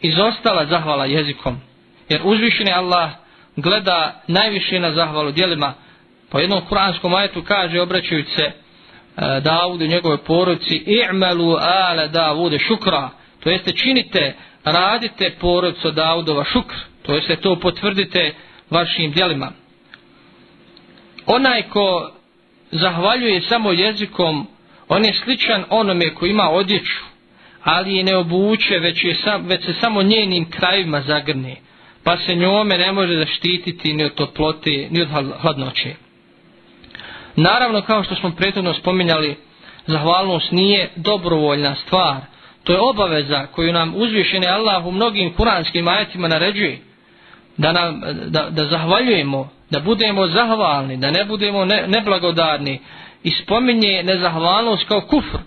izostala 0.00 0.66
zahvala 0.66 1.06
jezikom. 1.06 1.60
Jer 2.08 2.20
uzvišeni 2.24 2.72
Allah 2.72 3.10
gleda 3.56 4.22
najviše 4.26 4.80
na 4.80 4.92
zahvalu 4.92 5.32
dijelima. 5.32 5.74
Po 6.30 6.38
jednom 6.38 6.66
kuranskom 6.68 7.14
ajetu 7.14 7.42
kaže, 7.42 7.80
obraćajući 7.80 8.30
se, 8.36 8.52
E, 9.18 9.40
Davudu 9.40 9.84
i 9.84 9.88
njegove 9.88 10.16
porodici 10.16 10.84
i'malu 10.86 11.56
ala 11.56 12.06
Davude 12.06 12.58
šukra. 12.58 13.10
To 13.40 13.50
jeste 13.50 13.72
činite 13.72 14.34
radite 14.64 15.34
porodicu 15.40 15.90
Davudova 15.90 16.44
šukr. 16.44 16.74
To 17.02 17.14
jeste 17.14 17.36
to 17.36 17.56
potvrdite 17.56 18.34
vašim 18.70 19.12
djelima. 19.12 19.52
Onaj 21.26 21.62
ko 21.62 22.10
zahvaljuje 22.70 23.40
samo 23.40 23.72
jezikom 23.72 24.46
on 24.88 25.04
je 25.04 25.14
sličan 25.24 25.64
onome 25.70 26.14
ko 26.14 26.26
ima 26.26 26.50
odjeću 26.50 27.04
ali 27.64 27.96
je 27.96 28.04
ne 28.04 28.16
obuče 28.16 28.78
već, 28.78 29.04
je 29.04 29.14
sam, 29.14 29.46
već 29.46 29.64
se 29.64 29.72
samo 29.72 30.02
njenim 30.02 30.50
krajima 30.50 31.00
zagrne 31.00 31.56
pa 32.04 32.16
se 32.16 32.34
njome 32.34 32.78
ne 32.78 32.92
može 32.92 33.18
zaštititi 33.18 33.92
ni 33.92 34.04
od 34.04 34.14
toplote 34.14 34.88
ni 34.90 35.02
od 35.02 35.08
hladnoće. 35.40 35.94
Naravno, 37.40 37.82
kao 37.82 38.04
što 38.04 38.14
smo 38.14 38.30
prethodno 38.30 38.74
spominjali, 38.74 39.36
zahvalnost 39.86 40.52
nije 40.52 40.90
dobrovoljna 40.96 41.74
stvar. 41.74 42.16
To 42.64 42.72
je 42.72 42.80
obaveza 42.80 43.46
koju 43.46 43.72
nam 43.72 43.94
uzvišeni 43.96 44.46
Allah 44.46 44.86
u 44.86 44.90
mnogim 44.90 45.32
kuranskim 45.32 45.88
ajetima 45.88 46.28
naređuje. 46.28 46.78
Da, 47.56 47.72
nam, 47.72 48.00
da, 48.26 48.50
da 48.50 48.64
zahvaljujemo, 48.64 49.48
da 49.70 49.80
budemo 49.80 50.26
zahvalni, 50.26 50.96
da 50.96 51.10
ne 51.10 51.24
budemo 51.24 51.64
ne, 51.64 51.84
neblagodarni. 51.86 52.80
I 53.22 53.30
spominje 53.30 54.02
nezahvalnost 54.02 54.88
kao 54.88 55.00
kufr, 55.00 55.38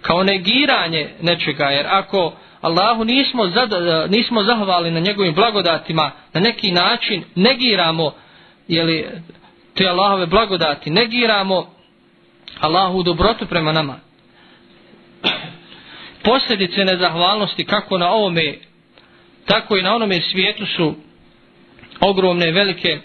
kao 0.00 0.22
negiranje 0.22 1.10
nečega. 1.22 1.64
Jer 1.64 1.86
ako 1.90 2.32
Allahu 2.60 3.04
nismo, 3.04 3.48
zad, 3.48 3.70
nismo 4.10 4.42
zahvali 4.42 4.90
na 4.90 5.00
njegovim 5.00 5.34
blagodatima, 5.34 6.10
na 6.32 6.40
neki 6.40 6.70
način 6.70 7.24
negiramo 7.34 8.12
jeli, 8.68 9.06
te 9.74 9.88
Allahove 9.88 10.26
blagodati, 10.26 10.90
negiramo 10.90 11.74
Allahu 12.60 13.02
dobrotu 13.02 13.46
prema 13.46 13.72
nama. 13.72 13.96
Posljedice 16.22 16.84
nezahvalnosti 16.84 17.64
kako 17.64 17.98
na 17.98 18.10
ovome, 18.10 18.54
tako 19.46 19.76
i 19.76 19.82
na 19.82 19.94
onome 19.94 20.20
svijetu 20.20 20.66
su 20.66 20.94
ogromne, 22.00 22.52
velike. 22.52 22.98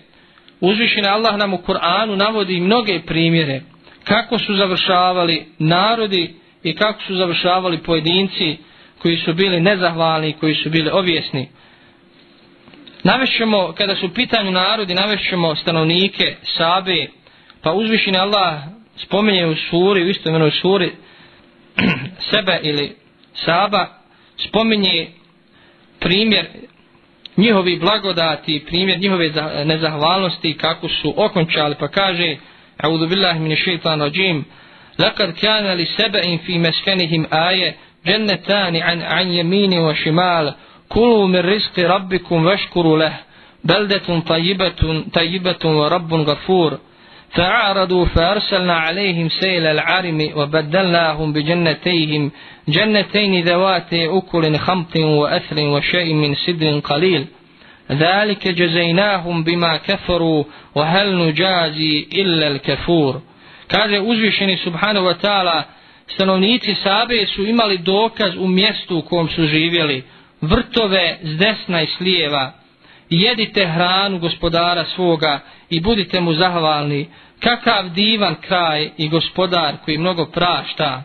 Uzvišene 0.61 1.09
Allah 1.09 1.37
nam 1.37 1.53
u 1.53 1.57
Kur'anu 1.57 2.15
navodi 2.15 2.59
mnoge 2.59 3.01
primjere 3.05 3.61
kako 4.03 4.39
su 4.39 4.55
završavali 4.55 5.45
narodi 5.59 6.33
i 6.63 6.75
kako 6.75 7.01
su 7.01 7.15
završavali 7.15 7.77
pojedinci 7.77 8.57
koji 9.01 9.17
su 9.17 9.33
bili 9.33 9.59
nezahvalni, 9.59 10.33
koji 10.33 10.55
su 10.55 10.69
bili 10.69 10.89
objesni. 10.89 11.49
Navešćemo, 13.02 13.72
kada 13.72 13.96
su 13.96 14.06
u 14.06 14.14
pitanju 14.14 14.50
narodi, 14.50 14.94
navešćemo 14.94 15.56
stanovnike, 15.56 16.36
sabe, 16.56 17.06
pa 17.62 17.72
uzvišeni 17.72 18.18
Allah 18.18 18.62
spomenje 18.96 19.46
u 19.46 19.54
suri, 19.56 20.04
u 20.04 20.08
istomenoj 20.08 20.50
suri, 20.50 20.92
sebe 22.30 22.60
ili 22.62 22.96
saba, 23.34 23.86
spomenje 24.48 25.08
primjer 26.00 26.46
njihovi 27.36 27.78
blagodati, 27.78 28.64
primjer 28.66 28.98
njihove 28.98 29.30
nezahvalnosti, 29.64 30.56
kako 30.56 30.88
su 30.88 31.14
okončali, 31.16 31.74
pa 31.80 31.88
kaže, 31.88 32.36
A'udhu 32.78 33.08
billahi 33.08 33.38
min 33.40 33.56
shaitan 33.56 34.00
rajim, 34.00 34.44
لقد 34.98 35.32
كان 35.32 35.76
لسبأ 35.76 36.36
في 36.36 36.58
مسكنهم 36.58 37.26
آية 37.32 37.74
جنتان 38.06 38.76
عن, 38.76 39.02
عن 39.02 39.28
يمين 39.28 39.78
وشمال 39.78 40.54
كلوا 40.89 41.27
من 41.27 41.39
رزق 41.39 41.79
ربكم 41.79 42.45
واشكروا 42.45 42.97
له. 42.97 43.13
بلدة 43.63 44.19
طيبة, 44.19 45.03
طيبة 45.13 45.65
ورب 45.65 46.13
غفور. 46.13 46.79
فأعرضوا 47.35 48.05
فأرسلنا 48.05 48.73
عليهم 48.73 49.29
سيل 49.29 49.65
العرم 49.65 50.29
وبدلناهم 50.35 51.33
بجنتيهم. 51.33 52.31
جنتين 52.67 53.43
ذوات 53.43 53.93
أكل 53.93 54.57
خمط 54.57 54.95
وأثر 54.95 55.59
وشيء 55.59 56.13
من 56.13 56.35
سدر 56.35 56.79
قليل. 56.79 57.25
ذلك 57.91 58.47
جزيناهم 58.47 59.43
بما 59.43 59.77
كفروا 59.77 60.43
وهل 60.75 61.17
نجازي 61.17 62.07
إلا 62.13 62.47
الكفور. 62.47 63.21
kaže 63.67 63.99
uzvišeni 63.99 64.57
subhanahu 64.57 65.05
wa 65.05 65.13
ta'ala 65.13 65.63
stanovnici 66.07 66.75
Sabe 66.83 67.25
su 67.25 67.47
imali 67.47 67.77
dokaz 67.77 68.35
u 68.37 68.47
mjestu 68.47 69.01
vrtove 70.41 71.17
s 71.23 71.37
desna 71.37 71.81
i 71.81 71.87
s 71.87 71.99
lijeva, 71.99 72.51
jedite 73.09 73.65
hranu 73.67 74.19
gospodara 74.19 74.85
svoga 74.85 75.39
i 75.69 75.79
budite 75.81 76.21
mu 76.21 76.33
zahvalni, 76.33 77.07
kakav 77.39 77.89
divan 77.89 78.35
kraj 78.37 78.89
i 78.97 79.09
gospodar 79.09 79.75
koji 79.85 79.97
mnogo 79.97 80.25
prašta. 80.25 81.03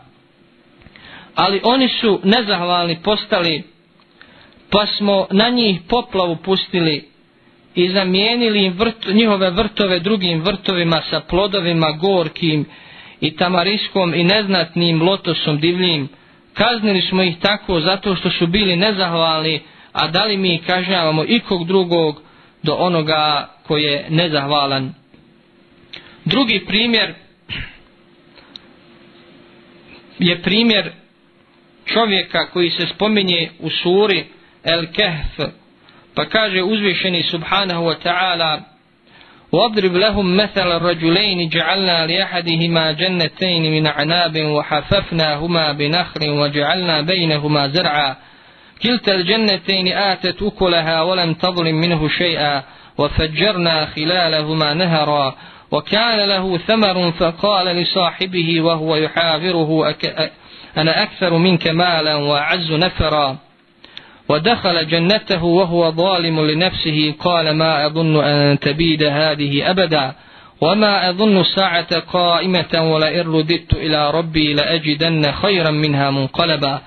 Ali 1.34 1.60
oni 1.64 1.88
su 1.90 2.20
nezahvalni 2.24 2.98
postali, 3.02 3.62
pa 4.70 4.86
smo 4.88 5.26
na 5.30 5.48
njih 5.48 5.80
poplavu 5.88 6.36
pustili 6.36 7.08
i 7.74 7.88
zamijenili 7.88 8.64
im 8.64 8.72
vrt, 8.72 9.06
njihove 9.06 9.50
vrtove 9.50 10.00
drugim 10.00 10.40
vrtovima 10.40 11.02
sa 11.10 11.20
plodovima 11.20 11.90
gorkim 11.92 12.66
i 13.20 13.36
tamariskom 13.36 14.14
i 14.14 14.24
neznatnim 14.24 15.02
lotosom 15.02 15.58
divljim, 15.58 16.08
kaznili 16.54 17.02
smo 17.02 17.22
ih 17.22 17.36
tako 17.40 17.80
zato 17.80 18.16
što 18.16 18.30
su 18.30 18.46
bili 18.46 18.76
nezahvalni, 18.76 19.60
a 19.92 20.08
da 20.08 20.24
li 20.24 20.36
mi 20.36 20.62
kažnjavamo 20.66 21.24
ikog 21.28 21.66
drugog 21.66 22.22
do 22.62 22.74
onoga 22.74 23.48
koji 23.66 23.82
je 23.82 24.06
nezahvalan. 24.10 24.94
Drugi 26.24 26.64
primjer 26.66 27.14
je 30.18 30.42
primjer 30.42 30.92
čovjeka 31.84 32.46
koji 32.46 32.70
se 32.70 32.86
spominje 32.94 33.50
u 33.60 33.70
suri 33.70 34.24
El 34.64 34.86
Kehf 34.86 35.50
pa 36.14 36.24
kaže 36.24 36.62
uzvišeni 36.62 37.22
subhanahu 37.22 37.84
wa 37.84 37.96
ta'ala 38.04 38.73
واضرب 39.54 39.94
لهم 39.94 40.36
مثل 40.36 40.76
الرجلين 40.76 41.48
جعلنا 41.48 42.06
لأحدهما 42.06 42.92
جنتين 42.92 43.72
من 43.72 43.86
عناب 43.86 44.36
وحففناهما 44.36 45.72
بنخل 45.72 46.28
وجعلنا 46.28 47.00
بينهما 47.00 47.68
زرعا 47.68 48.16
كلتا 48.82 49.14
الجنتين 49.14 49.88
آتت 49.88 50.42
أكلها 50.42 51.02
ولم 51.02 51.34
تظلم 51.34 51.74
منه 51.74 52.08
شيئا 52.08 52.62
وفجرنا 52.98 53.86
خلالهما 53.86 54.74
نهرا 54.74 55.34
وكان 55.70 56.28
له 56.28 56.58
ثمر 56.58 57.12
فقال 57.12 57.66
لصاحبه 57.66 58.60
وهو 58.60 58.96
يحاوره. 58.96 59.94
أنا 60.76 61.02
أكثر 61.02 61.38
منك 61.38 61.68
مالا 61.68 62.14
وأعز 62.14 62.72
نفرا 62.72 63.36
ودخل 64.28 64.86
جنته 64.86 65.44
وهو 65.44 65.92
ظالم 65.92 66.40
لنفسه 66.40 67.14
قال 67.20 67.50
ما 67.50 67.86
أظن 67.86 68.24
أن 68.24 68.58
تبيد 68.58 69.02
هذه 69.02 69.70
أبدا 69.70 70.12
وما 70.60 71.10
أظن 71.10 71.40
الساعة 71.40 72.00
قائمة 72.00 72.92
ولئن 72.92 73.32
رددت 73.32 73.72
إلى 73.72 74.10
ربي 74.10 74.54
لأجدن 74.54 75.32
خيرا 75.32 75.70
منها 75.70 76.10
منقلبا. 76.10 76.80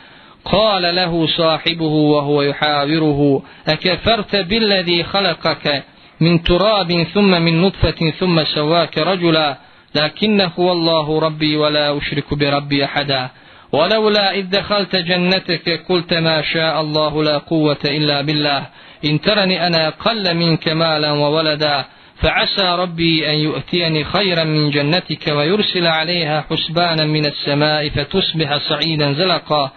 قال 0.46 0.96
له 0.96 1.28
صاحبه 1.28 1.86
وهو 1.86 2.42
يحاوره 2.42 3.44
أكفرت 3.68 4.36
بالذي 4.36 5.04
خلقك 5.04 5.84
من 6.20 6.44
تراب 6.44 7.04
ثم 7.14 7.42
من 7.42 7.62
نطفة 7.62 8.12
ثم 8.20 8.44
سواك 8.44 8.98
رجلا 8.98 9.58
لكنه 9.96 10.52
هو 10.60 10.72
الله 10.72 11.20
ربي 11.20 11.58
ولا 11.58 11.98
أشرك 11.98 12.34
بربي 12.34 12.86
أحدا. 12.86 13.30
ولولا 13.78 14.32
إذ 14.32 14.50
دخلت 14.50 14.96
جنتك 14.96 15.86
قلت 15.90 16.14
ما 16.14 16.42
شاء 16.42 16.82
الله 16.82 17.24
لا 17.24 17.38
قوة 17.38 17.78
إلا 17.86 18.22
بالله. 18.22 18.66
إن 19.06 19.22
ترني 19.22 19.68
أنا 19.68 19.88
أقل 19.88 20.36
منك 20.36 20.68
مالا 20.68 21.12
وولدا 21.12 21.86
فعسى 22.22 22.76
ربي 22.80 23.30
أن 23.30 23.36
يؤتيني 23.36 24.04
خيرا 24.04 24.44
من 24.44 24.70
جنتك 24.70 25.28
ويرسل 25.28 25.88
عليها 25.88 26.46
حسبانا 26.50 27.06
من 27.06 27.26
السماء 27.26 27.90
فتصبح 27.90 28.58
صعيدا 28.58 29.14
زلقا. 29.14 29.72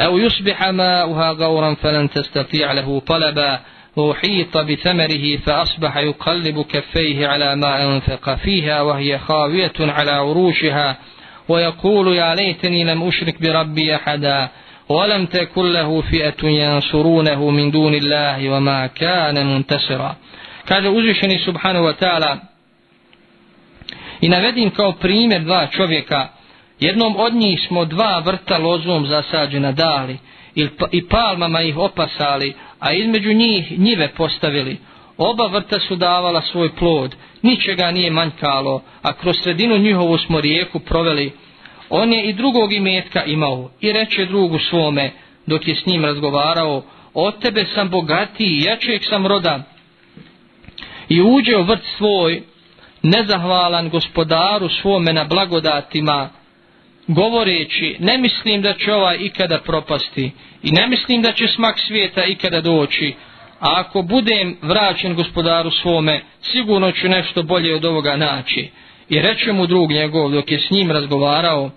أو 0.00 0.18
يصبح 0.18 0.68
ماؤها 0.68 1.30
غورا 1.30 1.74
فلن 1.74 2.10
تستطيع 2.10 2.72
له 2.72 3.00
طلبا. 3.00 3.60
وحيط 3.96 4.58
بثمره 4.58 5.36
فأصبح 5.36 5.96
يقلب 5.96 6.62
كفيه 6.62 7.26
على 7.26 7.56
ما 7.56 7.82
أنفق 7.82 8.34
فيها 8.34 8.82
وهي 8.82 9.18
خاوية 9.18 9.72
على 9.80 10.10
عروشها. 10.10 10.96
ويقول 11.49 12.15
يا 12.15 12.35
ليتني 12.35 12.83
لم 12.83 13.03
أشرك 13.03 13.41
بربي 13.41 13.95
أحدا 13.95 14.49
ولم 14.89 15.25
تكن 15.25 15.73
له 15.73 16.01
فئة 16.01 16.47
ينصرونه 16.47 17.49
من 17.49 17.71
دون 17.71 17.93
الله 17.93 18.49
وما 18.49 18.87
كان 18.87 19.45
منتصرا 19.45 20.15
kaže 20.69 20.89
uzvišeni 20.89 21.39
subhanahu 21.39 21.85
wa 21.85 21.93
ta'ala 21.93 22.37
i 24.21 24.29
navedim 24.29 24.69
kao 24.69 24.91
primjer 24.91 25.41
dva 25.41 25.67
čovjeka 25.67 26.27
jednom 26.79 27.15
od 27.17 27.33
njih 27.33 27.61
smo 27.67 27.85
dva 27.85 28.19
vrta 28.25 28.57
lozom 28.57 29.07
zasađena 29.07 29.71
dali 29.71 30.17
i 30.91 31.07
palmama 31.07 31.61
ih 31.61 31.77
opasali 31.77 32.53
a 32.79 32.93
između 32.93 33.33
njih 33.33 33.79
njive 33.79 34.07
postavili 34.07 34.77
oba 35.16 35.46
vrta 35.46 35.80
su 35.80 35.96
davala 35.96 36.42
svoj 36.42 36.76
plod 36.76 37.16
ničega 37.44 37.90
nije 37.90 38.10
manjkalo, 38.10 38.82
a 39.02 39.12
kroz 39.12 39.36
sredinu 39.42 39.78
njihovu 39.78 40.18
smo 40.18 40.40
rijeku 40.40 40.78
proveli. 40.78 41.32
On 41.90 42.12
je 42.12 42.24
i 42.24 42.32
drugog 42.32 42.72
imetka 42.72 43.24
imao 43.24 43.70
i 43.80 43.92
reče 43.92 44.26
drugu 44.26 44.58
svome, 44.58 45.12
dok 45.46 45.68
je 45.68 45.74
s 45.74 45.86
njim 45.86 46.04
razgovarao, 46.04 46.82
od 47.14 47.38
tebe 47.42 47.64
sam 47.74 47.90
bogatiji, 47.90 48.60
jačeg 48.60 49.02
sam 49.04 49.26
roda. 49.26 49.62
I 51.08 51.22
uđe 51.22 51.56
u 51.56 51.62
vrt 51.62 51.84
svoj, 51.96 52.42
nezahvalan 53.02 53.88
gospodaru 53.88 54.68
svome 54.68 55.12
na 55.12 55.24
blagodatima, 55.24 56.30
govoreći, 57.06 57.96
ne 57.98 58.18
mislim 58.18 58.62
da 58.62 58.72
će 58.72 58.92
ovaj 58.92 59.16
ikada 59.20 59.58
propasti 59.58 60.30
i 60.62 60.70
ne 60.70 60.86
mislim 60.86 61.22
da 61.22 61.32
će 61.32 61.46
smak 61.48 61.78
svijeta 61.78 62.24
ikada 62.24 62.60
doći, 62.60 63.14
a 63.64 63.80
ako 63.80 64.02
budem 64.02 64.56
vraćen 64.62 65.14
gospodaru 65.14 65.70
svome, 65.70 66.20
sigurno 66.40 66.92
ću 66.92 67.08
nešto 67.08 67.42
bolje 67.42 67.74
od 67.74 67.84
ovoga 67.84 68.16
naći. 68.16 68.70
I 69.08 69.22
reče 69.22 69.52
mu 69.52 69.66
drug 69.66 69.90
njegov 69.90 70.30
dok 70.30 70.50
je 70.50 70.58
s 70.58 70.70
njim 70.70 70.90
razgovarao, 70.90 71.70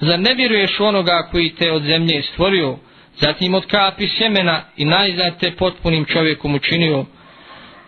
zar 0.00 0.20
ne 0.20 0.34
vjeruješ 0.34 0.80
onoga 0.80 1.28
koji 1.30 1.54
te 1.54 1.72
od 1.72 1.82
zemlje 1.82 2.22
stvorio, 2.22 2.76
zatim 3.16 3.54
od 3.54 3.66
kapi 3.66 4.08
sjemena 4.08 4.62
i 4.76 4.84
najzad 4.84 5.40
te 5.40 5.50
potpunim 5.56 6.04
čovjekom 6.04 6.54
učinio. 6.54 7.04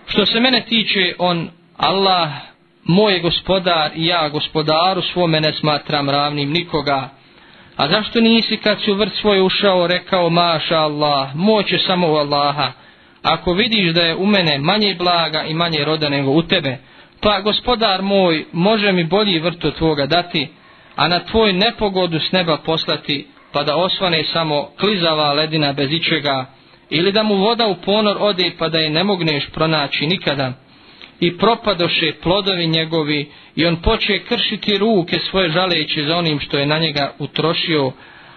Što 0.07 0.27
se 0.27 0.41
mene 0.41 0.65
tiče, 0.69 1.15
on, 1.19 1.51
Allah, 1.77 2.31
moj 2.85 3.21
gospodar 3.21 3.91
i 3.95 4.07
ja 4.07 4.29
gospodaru 4.29 5.03
svome 5.03 5.41
ne 5.41 5.53
smatram 5.53 6.11
ravnim 6.11 6.51
nikoga. 6.51 7.09
A 7.77 7.89
zašto 7.89 8.21
nisi 8.21 8.57
kad 8.57 8.79
si 8.85 8.91
u 8.91 8.95
vrt 8.95 9.13
svoj 9.21 9.41
ušao 9.41 9.87
rekao, 9.87 10.31
maša 10.31 10.79
Allah, 10.79 11.35
moće 11.35 11.79
samo 11.79 12.13
u 12.13 12.15
Allaha, 12.15 12.73
ako 13.27 13.53
vidiš 13.53 13.93
da 13.93 14.03
je 14.03 14.17
u 14.17 14.27
mene 14.27 14.59
manje 14.59 14.95
blaga 14.95 15.43
i 15.43 15.55
manje 15.55 15.85
roda 15.85 16.09
nego 16.09 16.31
u 16.31 16.43
tebe, 16.43 16.77
pa 17.21 17.41
gospodar 17.41 18.03
moj 18.03 18.45
može 18.53 18.93
mi 18.93 19.05
bolji 19.05 19.39
vrt 19.39 19.65
od 19.65 19.75
tvoga 19.75 20.07
dati, 20.07 20.49
a 20.97 21.09
na 21.09 21.21
tvoj 21.21 21.53
nepogodu 21.53 22.19
s 22.21 22.33
neba 22.33 22.57
poslati, 22.57 23.27
pa 23.53 23.63
da 23.63 23.77
osvane 23.77 24.25
samo 24.25 24.69
klizava 24.81 25.33
ledina 25.33 25.73
bez 25.73 25.93
ičega, 25.93 26.47
ili 26.91 27.13
da 27.13 27.23
mu 27.23 27.37
voda 27.37 27.67
u 27.67 27.75
ponor 27.77 28.17
ode 28.21 28.53
pa 28.59 28.69
da 28.69 28.79
je 28.79 28.91
ne 28.91 29.05
mogneš 29.05 29.47
pronaći 29.47 30.07
nikada. 30.07 30.53
I 31.21 31.39
propadoše 31.39 32.13
plodovi 32.23 32.67
njegovi 32.67 33.27
i 33.57 33.67
on 33.67 33.77
poče 33.77 34.19
kršiti 34.19 34.79
ruke 34.79 35.19
svoje 35.31 35.51
žaleći 35.51 36.05
za 36.05 36.17
onim 36.17 36.41
što 36.41 36.59
je 36.59 36.67
na 36.67 36.79
njega 36.79 37.13
utrošio, 37.19 37.93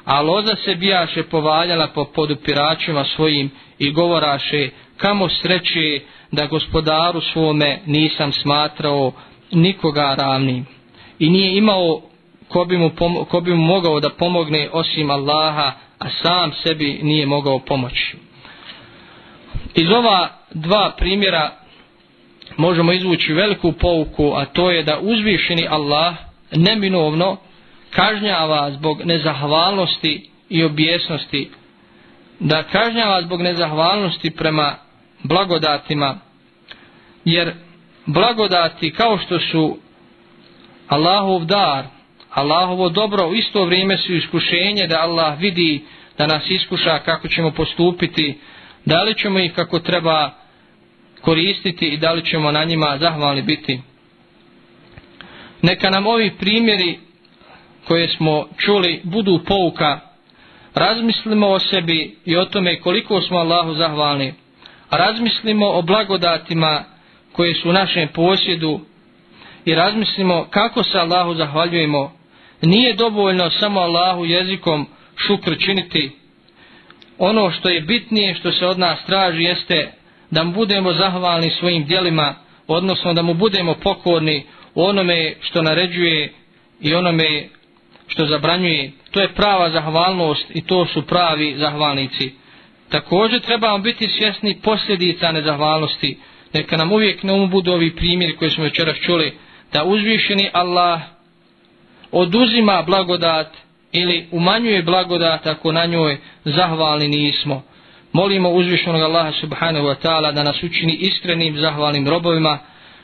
a 0.06 0.22
loza 0.22 0.56
se 0.66 0.76
bijaše 0.76 1.24
povaljala 1.24 1.88
po 1.88 2.06
podupiračima 2.06 3.06
svojim 3.06 3.50
i 3.80 3.92
govoraše 3.92 4.70
kamo 4.98 5.30
sreće 5.30 6.00
da 6.32 6.46
gospodaru 6.46 7.22
svome 7.22 7.80
nisam 7.86 8.32
smatrao 8.34 9.12
nikoga 9.52 10.16
ravnim 10.18 10.66
i 11.20 11.30
nije 11.30 11.58
imao 11.58 12.02
ko 12.48 12.66
bi, 12.66 12.78
mu 12.78 12.92
ko 13.30 13.42
bi 13.42 13.54
mu 13.54 13.64
mogao 13.66 14.00
da 14.00 14.10
pomogne 14.10 14.70
osim 14.72 15.10
Allaha 15.12 15.72
a 16.00 16.10
sam 16.24 16.52
sebi 16.64 17.00
nije 17.04 17.26
mogao 17.26 17.60
pomoći. 17.60 18.18
Iz 19.76 19.90
ova 19.92 20.30
dva 20.54 20.94
primjera 20.98 21.52
možemo 22.58 22.94
izvući 22.94 23.34
veliku 23.34 23.72
pouku 23.72 24.34
a 24.36 24.46
to 24.46 24.72
je 24.72 24.84
da 24.84 25.00
uzvišeni 25.02 25.68
Allah 25.70 26.16
neminovno 26.56 27.38
kažnjava 27.90 28.72
zbog 28.72 29.02
nezahvalnosti 29.06 30.30
i 30.50 30.64
objesnosti 30.64 31.50
da 32.40 32.64
kažnjava 32.64 33.22
zbog 33.22 33.42
nezahvalnosti 33.42 34.32
prema 34.32 34.76
blagodatima 35.24 36.18
jer 37.26 37.54
blagodati 38.06 38.92
kao 38.92 39.18
što 39.18 39.40
su 39.42 39.78
Allahov 40.88 41.46
dar 41.46 41.86
Allahovo 42.32 42.90
dobro 42.90 43.28
u 43.28 43.34
isto 43.34 43.66
vrijeme 43.66 43.98
su 43.98 44.14
iskušenje 44.14 44.88
da 44.88 45.00
Allah 45.00 45.40
vidi 45.40 45.84
da 46.18 46.28
nas 46.28 46.44
iskuša 46.50 47.00
kako 47.00 47.28
ćemo 47.28 47.52
postupiti 47.52 48.40
da 48.86 49.04
li 49.04 49.16
ćemo 49.16 49.40
ih 49.40 49.54
kako 49.54 49.80
treba 49.80 50.32
koristiti 51.22 51.86
i 51.86 51.98
da 51.98 52.12
li 52.12 52.26
ćemo 52.26 52.52
na 52.52 52.64
njima 52.64 52.98
zahvalni 52.98 53.42
biti. 53.42 53.82
Neka 55.62 55.90
nam 55.90 56.08
ovi 56.08 56.32
primjeri 56.32 57.00
koje 57.88 58.08
smo 58.08 58.48
čuli 58.58 59.02
budu 59.04 59.40
pouka 59.48 60.00
razmislimo 60.80 61.48
o 61.48 61.60
sebi 61.60 62.16
i 62.26 62.38
o 62.38 62.46
tome 62.46 62.80
koliko 62.80 63.22
smo 63.22 63.38
Allahu 63.38 63.74
zahvalni. 63.74 64.34
Razmislimo 64.92 65.68
o 65.68 65.82
blagodatima 65.82 66.84
koje 67.32 67.54
su 67.54 67.70
u 67.70 67.74
našem 67.74 68.08
posjedu 68.08 68.80
i 69.66 69.76
razmislimo 69.76 70.48
kako 70.50 70.84
se 70.84 70.98
Allahu 71.00 71.34
zahvaljujemo. 71.34 72.12
Nije 72.62 72.94
dovoljno 72.94 73.50
samo 73.50 73.80
Allahu 73.80 74.26
jezikom 74.26 74.88
šukr 75.16 75.58
činiti. 75.66 76.12
Ono 77.18 77.52
što 77.52 77.70
je 77.70 77.82
bitnije 77.82 78.36
što 78.36 78.52
se 78.52 78.68
od 78.68 78.80
nas 78.80 79.06
traži 79.06 79.44
jeste 79.44 79.92
da 80.32 80.44
mu 80.44 80.54
budemo 80.54 80.94
zahvalni 80.94 81.50
svojim 81.50 81.86
dijelima, 81.86 82.36
odnosno 82.68 83.14
da 83.14 83.22
mu 83.22 83.34
budemo 83.34 83.76
pokorni 83.84 84.46
u 84.76 84.84
onome 84.84 85.36
što 85.42 85.62
naređuje 85.62 86.34
i 86.82 86.94
onome 86.94 87.50
što 88.10 88.26
zabranjuje, 88.26 88.92
to 89.12 89.22
je 89.22 89.34
prava 89.34 89.70
zahvalnost 89.70 90.46
i 90.56 90.62
to 90.62 90.86
su 90.86 91.02
pravi 91.02 91.56
zahvalnici. 91.58 92.34
Također 92.90 93.42
trebamo 93.42 93.78
biti 93.78 94.08
svjesni 94.08 94.58
posljedica 94.64 95.32
nezahvalnosti. 95.32 96.18
Neka 96.54 96.78
nam 96.78 96.92
uvijek 96.92 97.24
na 97.24 97.34
umu 97.34 97.48
budu 97.48 97.72
ovi 97.72 97.96
primjeri 97.96 98.36
koje 98.36 98.52
smo 98.52 98.64
večeras 98.64 98.98
čuli, 98.98 99.38
da 99.74 99.84
uzvišeni 99.84 100.50
Allah 100.54 101.02
oduzima 102.12 102.84
blagodat 102.88 103.48
ili 103.92 104.28
umanjuje 104.32 104.84
blagodat 104.84 105.48
ako 105.48 105.72
na 105.72 105.86
njoj 105.86 106.18
zahvalni 106.46 107.08
nismo. 107.08 107.64
molimo 108.14 108.50
uzvišenog 108.50 109.02
Allaha 109.02 109.32
subhanahu 109.32 109.86
wa 109.88 109.96
ta'ala 110.04 110.32
da 110.32 110.44
nas 110.44 110.64
učini 110.64 110.94
iskrenim 110.94 111.58
zahvalnim 111.58 112.08
robovima 112.08 112.60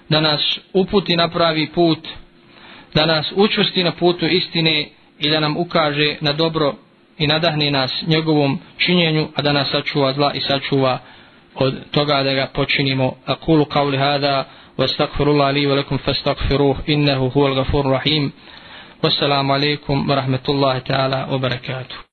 da 0.10 0.22
nas 0.22 0.60
uputi 0.74 1.16
na 1.16 1.28
pravi 1.28 1.68
put 1.68 2.08
da 2.96 3.06
nas 3.06 3.32
učvrsti 3.36 3.84
na 3.84 3.92
putu 3.92 4.28
istine 4.28 4.90
i 5.20 5.30
da 5.30 5.40
nam 5.40 5.58
ukaže 5.58 6.16
na 6.22 6.34
dobro 6.34 6.74
i 7.18 7.28
nadahni 7.28 7.72
nas 7.72 7.92
njegovom 8.08 8.60
činjenju, 8.78 9.28
a 9.36 9.42
da 9.42 9.54
nas 9.54 9.70
sačuva 9.72 10.14
zla 10.14 10.34
i 10.34 10.42
sačuva 10.42 11.00
od 11.56 11.74
toga 11.92 12.24
da 12.24 12.34
ga 12.34 12.48
počinimo. 12.54 13.14
Akulu 13.26 13.66
kavli 13.66 13.98
hada, 13.98 14.46
vastagfirullah 14.78 15.54
li 15.54 15.66
velikum, 15.66 15.98
fastagfiruh, 15.98 16.78
innehu 16.86 17.30
huvel 17.30 17.56
gafur 17.56 17.86
rahim. 17.86 18.32
Wassalamu 19.04 19.54
alaikum 19.54 20.10
wa 20.10 20.16
rahmatullahi 20.16 20.82
ta'ala 20.82 21.28
wa 21.32 21.38
barakatuh. 21.38 21.98